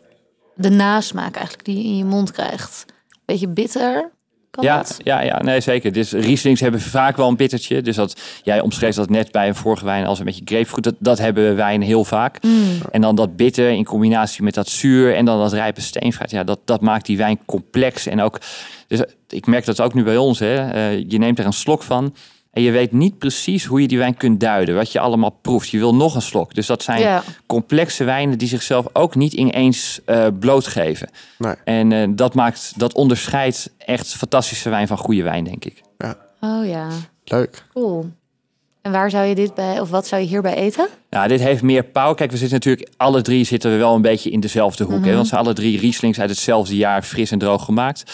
de 0.54 0.70
nasmaak 0.70 1.34
eigenlijk 1.34 1.64
die 1.66 1.76
je 1.76 1.84
in 1.84 1.96
je 1.96 2.04
mond 2.04 2.30
krijgt. 2.32 2.84
Beetje 3.24 3.48
bitter. 3.48 4.10
Kan 4.54 4.64
Ja, 4.64 4.76
dat? 4.76 4.99
ja, 5.02 5.20
ja, 5.23 5.42
nee, 5.42 5.61
zeker. 5.61 5.92
Dus 5.92 6.12
Rieslings 6.12 6.61
hebben 6.61 6.80
vaak 6.80 7.16
wel 7.16 7.28
een 7.28 7.37
bittertje. 7.37 7.82
Dus 7.82 7.96
dat, 7.96 8.20
jij 8.42 8.61
omschreef 8.61 8.94
dat 8.94 9.11
net 9.11 9.32
bij 9.32 9.49
een 9.49 9.54
vorige 9.54 9.84
wijn 9.84 10.06
als 10.06 10.18
een 10.18 10.25
beetje 10.25 10.42
grapefruit. 10.44 10.84
Dat, 10.84 10.94
dat 10.99 11.18
hebben 11.18 11.56
wijnen 11.56 11.87
heel 11.87 12.04
vaak. 12.04 12.42
Mm. 12.42 12.64
En 12.90 13.00
dan 13.00 13.14
dat 13.14 13.37
bitter 13.37 13.70
in 13.70 13.84
combinatie 13.84 14.42
met 14.42 14.54
dat 14.54 14.68
zuur 14.68 15.14
en 15.14 15.25
dan 15.25 15.38
dat 15.38 15.52
rijpe 15.52 15.80
steenfruit. 15.80 16.30
Ja, 16.30 16.44
dat, 16.44 16.58
dat 16.64 16.80
maakt 16.80 17.06
die 17.06 17.16
wijn 17.16 17.38
complex. 17.46 18.06
En 18.06 18.20
ook, 18.20 18.40
dus 18.87 19.00
ik 19.28 19.46
merk 19.46 19.64
dat 19.64 19.80
ook 19.80 19.94
nu 19.94 20.02
bij 20.02 20.16
ons. 20.16 20.38
Hè. 20.38 20.70
Eh, 20.70 20.99
je 21.08 21.18
neemt 21.18 21.38
er 21.38 21.46
een 21.46 21.52
slok 21.52 21.82
van 21.82 22.14
en 22.54 22.62
je 22.62 22.70
weet 22.70 22.92
niet 22.92 23.18
precies 23.18 23.64
hoe 23.64 23.80
je 23.80 23.88
die 23.88 23.99
wijn 23.99 24.16
kunt 24.16 24.40
duiden. 24.40 24.75
Wat 24.75 24.92
je 24.92 25.00
allemaal 25.00 25.37
proeft. 25.42 25.68
Je 25.68 25.78
wil 25.78 25.94
nog 25.94 26.14
een 26.14 26.23
slok. 26.23 26.54
Dus 26.54 26.66
dat 26.66 26.82
zijn 26.82 27.00
Ja. 27.00 27.23
complexe 27.46 28.04
wijnen 28.04 28.38
die 28.38 28.49
zichzelf 28.49 28.87
ook 28.92 29.14
niet 29.14 29.32
ineens 29.32 30.00
eh, 30.04 30.26
blootgeven. 30.38 31.08
Nee. 31.38 31.54
En 31.64 31.92
eh, 31.92 32.08
dat 32.11 32.34
maakt, 32.34 32.73
dat 32.76 32.94
onderscheidt 32.94 33.70
echt 33.78 34.14
fantastische 34.14 34.70
wijn 34.70 34.87
van 34.87 34.96
goede 34.99 35.23
wijn, 35.23 35.44
denk 35.44 35.64
ik. 35.64 35.82
Oh 36.40 36.66
ja, 36.66 36.88
Leuk. 37.25 37.64
cool. 37.73 38.06
En 38.82 38.92
waar 38.92 39.11
zou 39.11 39.25
je 39.26 39.34
dit 39.34 39.54
bij, 39.54 39.80
of 39.80 39.90
wat 39.90 40.06
zou 40.06 40.23
je 40.23 40.28
hierbij 40.28 40.54
eten? 40.54 40.88
Nou, 41.11 41.28
dit 41.28 41.40
heeft 41.40 41.62
meer 41.62 41.82
power. 41.84 42.14
Kijk, 42.14 42.30
we 42.30 42.37
zitten 42.37 42.56
natuurlijk, 42.56 42.88
alle 42.96 43.23
drie 43.23 43.44
zitten 43.44 43.70
we 43.70 43.76
wel 43.76 43.94
een 43.94 44.02
beetje 44.02 44.30
in 44.30 44.40
dezelfde 44.40 44.84
hoek. 44.84 45.04
hè? 45.04 45.12
Want 45.12 45.23
ze 45.26 45.28
zijn 45.34 45.40
alle 45.44 45.52
drie 45.54 45.78
Rieslings 45.78 46.20
uit 46.20 46.30
hetzelfde 46.30 46.76
jaar, 46.76 47.02
fris 47.02 47.30
en 47.30 47.38
droog 47.38 47.64
gemaakt. 47.64 48.04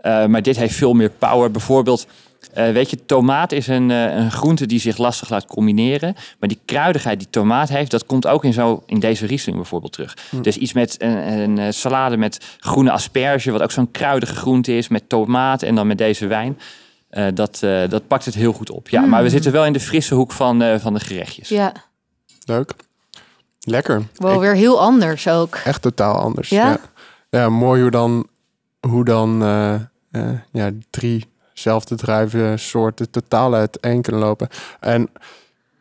Eh, 0.00 0.26
maar 0.26 0.42
dit 0.42 0.56
heeft 0.56 0.74
veel 0.74 0.92
meer 0.92 1.10
power. 1.10 1.50
Bijvoorbeeld, 1.50 2.06
eh, 2.52 2.72
weet 2.72 2.90
je, 2.90 3.04
tomaat 3.06 3.52
is 3.52 3.66
een, 3.66 3.90
eh, 3.90 4.16
een 4.16 4.30
groente 4.30 4.66
die 4.66 4.80
zich 4.80 4.96
lastig 4.96 5.30
laat 5.30 5.46
combineren. 5.46 6.14
Maar 6.38 6.48
die 6.48 6.60
kruidigheid 6.64 7.18
die 7.18 7.30
tomaat 7.30 7.68
heeft, 7.68 7.90
dat 7.90 8.06
komt 8.06 8.26
ook 8.26 8.44
in, 8.44 8.52
zo, 8.52 8.82
in 8.86 9.00
deze 9.00 9.26
Riesling 9.26 9.56
bijvoorbeeld 9.56 9.92
terug. 9.92 10.16
Dus 10.42 10.56
iets 10.56 10.72
met 10.72 11.02
een, 11.02 11.38
een 11.38 11.58
eh, 11.58 11.66
salade 11.70 12.16
met 12.16 12.56
groene 12.58 12.90
asperge, 12.90 13.50
wat 13.50 13.62
ook 13.62 13.70
zo'n 13.70 13.90
kruidige 13.90 14.34
groente 14.34 14.76
is, 14.76 14.88
met 14.88 15.08
tomaat 15.08 15.62
en 15.62 15.74
dan 15.74 15.86
met 15.86 15.98
deze 15.98 16.26
wijn. 16.26 16.58
Eh, 17.10 17.26
dat, 17.34 17.62
eh, 17.62 17.88
dat 17.88 18.06
pakt 18.06 18.24
het 18.24 18.34
heel 18.34 18.52
goed 18.52 18.70
op. 18.70 18.88
Ja, 18.88 19.00
maar 19.00 19.22
we 19.22 19.30
zitten 19.30 19.52
wel 19.52 19.64
in 19.64 19.72
de 19.72 19.80
frisse 19.80 20.14
hoek 20.14 20.32
van, 20.32 20.62
eh, 20.62 20.78
van 20.78 20.94
de 20.94 21.00
gerechtjes. 21.00 21.48
Ja, 21.48 21.72
Leuk. 22.44 22.72
Lekker. 23.60 24.02
wel 24.14 24.40
weer 24.40 24.54
heel 24.54 24.80
anders 24.80 25.28
ook. 25.28 25.54
echt 25.64 25.82
totaal 25.82 26.18
anders. 26.18 26.48
Ja? 26.48 26.68
Ja, 26.68 26.78
ja. 27.30 27.48
mooi 27.48 27.82
hoe 27.82 27.90
dan, 27.90 28.26
hoe 28.88 29.04
dan 29.04 29.42
eh, 29.42 29.74
eh, 30.10 30.38
ja, 30.52 30.70
drie 30.90 31.26
zelfde 31.60 31.94
druivensoorten 31.94 33.10
totaal 33.10 33.54
uiteen 33.54 34.02
kunnen 34.02 34.20
lopen. 34.20 34.48
En, 34.80 35.08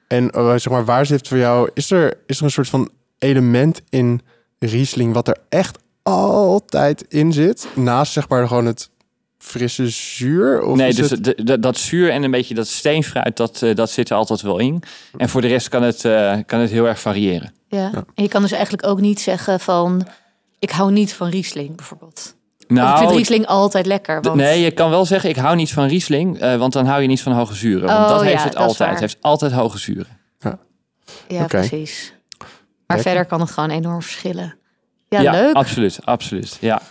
en 0.08 0.30
eh, 0.30 0.50
zeg 0.50 0.70
maar, 0.70 0.86
waar 0.86 1.06
zit 1.06 1.28
voor 1.28 1.38
jou, 1.38 1.70
is 1.74 1.92
er, 1.92 2.18
is 2.26 2.38
er 2.38 2.44
een 2.44 2.52
soort 2.52 2.70
van 2.70 2.90
element 3.18 3.82
in 3.90 4.22
Riesling 4.60 5.14
wat 5.14 5.28
er 5.28 5.38
echt 5.50 5.78
altijd 6.04 7.02
in 7.10 7.34
zit? 7.34 7.68
Naast 7.76 8.12
zeg 8.14 8.30
maar 8.30 8.48
gewoon 8.48 8.66
het 8.66 8.90
frisse 9.38 9.90
zuur? 9.90 10.62
Of 10.62 10.78
nee, 10.78 10.94
dus 10.94 11.10
het- 11.10 11.24
de- 11.24 11.44
de- 11.44 11.60
dat 11.60 11.78
zuur 11.78 12.10
en 12.12 12.24
een 12.24 12.32
beetje 12.32 12.54
dat 12.54 12.68
steenfruit, 12.68 13.38
dat, 13.38 13.62
eh, 13.62 13.76
dat 13.76 13.90
zit 13.90 14.10
er 14.10 14.16
altijd 14.16 14.42
wel 14.42 14.60
in. 14.60 14.84
En 15.18 15.30
voor 15.30 15.42
de 15.42 15.48
rest 15.48 15.70
kan 15.70 15.84
het, 15.84 16.06
eh, 16.06 16.38
kan 16.46 16.60
het 16.60 16.70
heel 16.70 16.88
erg 16.88 17.00
variëren. 17.00 17.54
Ja. 17.68 17.92
En 17.94 18.24
je 18.24 18.28
kan 18.30 18.42
dus 18.42 18.52
eigenlijk 18.52 18.88
ook 18.88 19.00
niet 19.00 19.20
zeggen 19.20 19.60
van... 19.60 20.08
ik 20.60 20.70
hou 20.72 20.92
niet 20.92 21.14
van 21.14 21.30
Riesling 21.30 21.76
bijvoorbeeld. 21.76 22.36
Of 22.78 23.00
vind 23.00 23.12
Riesling 23.12 23.46
altijd 23.46 23.86
lekker. 23.86 24.22
Want... 24.22 24.36
nee, 24.36 24.62
je 24.62 24.72
kan 24.72 24.90
wel 24.90 25.06
zeggen, 25.06 25.30
ik 25.30 25.36
hou 25.36 25.56
niet 25.56 25.74
van 25.74 25.88
Riesling, 25.88 26.40
eh, 26.40 26.56
want 26.56 26.74
dan 26.74 26.86
hou 26.86 27.02
je 27.02 27.08
niet 27.08 27.22
van 27.22 27.32
hoge 27.32 27.56
zuren. 27.56 27.88
Want 27.88 28.00
Oh, 28.00 28.10
dat 28.10 28.22
heeft 28.22 28.34
ja, 28.38 28.44
het 28.44 28.54
dat 28.54 28.62
is 28.62 28.68
altijd. 28.68 28.90
Het 28.90 29.00
heeft 29.00 29.18
altijd 29.22 29.52
hoge 29.52 29.78
zuren. 29.78 30.18
Ja, 31.28 31.44
Oké. 31.44 31.48
precies. 31.48 32.14
Maar 32.40 32.98
Lekker. 32.98 33.06
verder 33.06 33.26
kan 33.26 33.40
het 33.40 33.52
gewoon 33.52 33.70
enorm 33.70 34.02
verschillen. 34.02 34.58
Ja, 35.08 35.32
leuk. 35.32 35.54
absoluut, 35.56 36.00
absoluut. 36.04 36.58
Ja. 36.60 36.82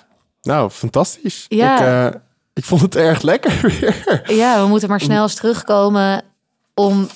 Nou, 0.42 0.70
fantastisch. 0.70 1.44
Ja. 1.48 1.74
Ik, 2.06 2.12
eh, 2.12 2.20
ik 2.54 2.64
vond 2.64 2.80
het 2.80 2.96
erg 2.96 3.22
lekker 3.22 3.60
weer. 3.80 4.22
Ja, 4.34 4.62
we 4.62 4.68
moeten 4.68 4.88
maar 4.88 5.00
snel 5.00 5.22
eens 5.22 5.34
terugkomen 5.34 6.22
om... 6.74 7.08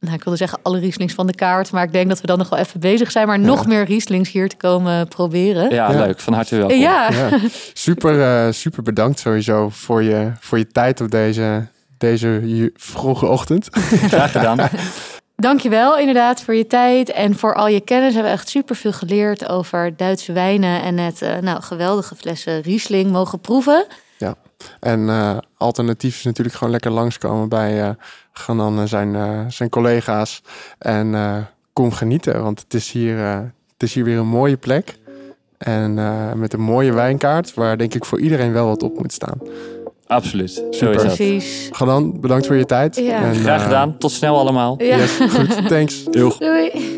Nou, 0.00 0.14
ik 0.14 0.22
wilde 0.24 0.38
zeggen 0.38 0.58
alle 0.62 0.78
Rieslings 0.78 1.14
van 1.14 1.26
de 1.26 1.34
kaart. 1.34 1.72
Maar 1.72 1.82
ik 1.84 1.92
denk 1.92 2.08
dat 2.08 2.20
we 2.20 2.26
dan 2.26 2.38
nog 2.38 2.48
wel 2.48 2.58
even 2.58 2.80
bezig 2.80 3.10
zijn. 3.10 3.26
Maar 3.26 3.38
nog 3.38 3.66
meer 3.66 3.84
Rieslings 3.84 4.30
hier 4.30 4.48
te 4.48 4.56
komen 4.56 5.08
proberen. 5.08 5.70
Ja, 5.74 5.90
Ja. 5.92 5.98
leuk. 5.98 6.20
Van 6.20 6.32
harte 6.32 6.56
welkom. 6.56 6.76
Ja. 6.78 7.10
Ja, 7.10 7.38
super, 7.72 8.22
eh, 8.22 8.52
super 8.52 8.82
bedankt 8.82 9.18
sowieso 9.18 9.68
voor 9.68 10.02
je, 10.02 10.32
voor 10.40 10.58
je 10.58 10.66
tijd 10.66 11.00
op 11.00 11.10
deze, 11.10 11.66
deze 11.98 12.70
vroege 12.76 13.26
ochtend. 13.26 13.68
Graag 14.12 14.32
gedaan. 14.32 14.68
Dankjewel 15.36 15.98
inderdaad 15.98 16.42
voor 16.42 16.54
je 16.54 16.66
tijd 16.66 17.10
en 17.10 17.34
voor 17.36 17.54
al 17.54 17.68
je 17.68 17.80
kennis. 17.80 18.08
We 18.08 18.14
hebben 18.14 18.32
echt 18.32 18.48
super 18.48 18.76
veel 18.76 18.92
geleerd 18.92 19.48
over 19.48 19.96
Duitse 19.96 20.32
wijnen. 20.32 20.82
En 20.82 20.94
net 20.94 21.22
eh, 21.22 21.36
nou, 21.38 21.62
geweldige 21.62 22.14
flessen 22.16 22.60
Riesling 22.60 23.10
mogen 23.10 23.40
proeven. 23.40 23.86
En 24.80 25.08
eh, 25.08 25.38
alternatief 25.58 26.16
is 26.16 26.24
natuurlijk 26.24 26.56
gewoon 26.56 26.72
lekker 26.72 26.90
langskomen 26.90 27.48
bij 27.48 27.82
eh 27.82 27.90
Ganan 28.32 28.78
en 28.78 28.88
zijn, 28.88 29.14
eh, 29.14 29.40
zijn 29.48 29.68
collega's. 29.68 30.42
En 30.78 31.14
eh, 31.14 31.36
kom 31.72 31.92
genieten, 31.92 32.42
want 32.42 32.60
het 32.60 32.74
is, 32.74 32.92
hier, 32.92 33.18
eh, 33.18 33.38
het 33.72 33.82
is 33.82 33.94
hier 33.94 34.04
weer 34.04 34.18
een 34.18 34.26
mooie 34.26 34.56
plek. 34.56 34.98
En 35.58 35.98
eh, 35.98 36.32
met 36.32 36.52
een 36.52 36.60
mooie 36.60 36.92
wijnkaart, 36.92 37.54
waar 37.54 37.78
denk 37.78 37.94
ik 37.94 38.04
voor 38.04 38.20
iedereen 38.20 38.52
wel 38.52 38.66
wat 38.66 38.82
op 38.82 38.98
moet 38.98 39.12
staan. 39.12 39.38
Absoluut. 40.06 40.50
Zo 40.50 40.66
Super. 40.70 40.96
Precies. 40.96 41.68
Ganan, 41.72 42.20
bedankt 42.20 42.46
voor 42.46 42.56
je 42.56 42.64
tijd. 42.64 42.96
Ja. 42.96 43.22
En, 43.22 43.34
Graag 43.34 43.58
eh, 43.58 43.64
gedaan. 43.64 43.98
Tot 43.98 44.10
snel 44.10 44.38
allemaal. 44.38 44.74
Ja. 44.82 44.96
Yes, 44.96 45.18
goed, 45.30 45.68
thanks. 45.68 46.04
Doeg. 46.04 46.38
Doei. 46.38 46.97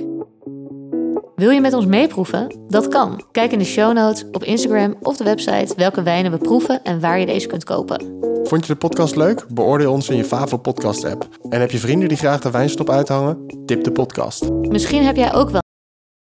Wil 1.41 1.51
je 1.51 1.61
met 1.61 1.75
ons 1.75 1.87
meeproeven? 1.87 2.65
Dat 2.69 2.89
kan. 2.89 3.25
Kijk 3.33 3.53
in 3.53 3.59
de 3.59 3.65
show 3.65 3.93
notes 3.93 4.25
op 4.33 4.45
Instagram 4.45 4.97
of 5.03 5.17
de 5.17 5.25
website 5.25 5.75
welke 5.77 6.03
wijnen 6.03 6.31
we 6.33 6.39
proeven 6.39 6.85
en 6.85 7.01
waar 7.01 7.21
je 7.21 7.27
deze 7.27 7.47
kunt 7.47 7.65
kopen. 7.65 8.19
Vond 8.45 8.67
je 8.67 8.73
de 8.73 8.79
podcast 8.79 9.17
leuk? 9.17 9.47
Beoordeel 9.49 9.93
ons 9.93 10.09
in 10.09 10.17
je 10.17 10.25
favoriete 10.25 10.71
podcast 10.71 11.05
app. 11.05 11.29
En 11.49 11.61
heb 11.61 11.71
je 11.71 11.79
vrienden 11.79 12.09
die 12.09 12.19
graag 12.19 12.41
de 12.41 12.51
wijnstop 12.51 12.91
uithangen? 12.91 13.47
Tip 13.67 13.85
de 13.85 13.93
podcast. 13.93 14.51
Misschien 14.51 15.05
heb 15.05 15.17
jij 15.17 15.35
ook 15.35 15.51
wel 15.51 15.60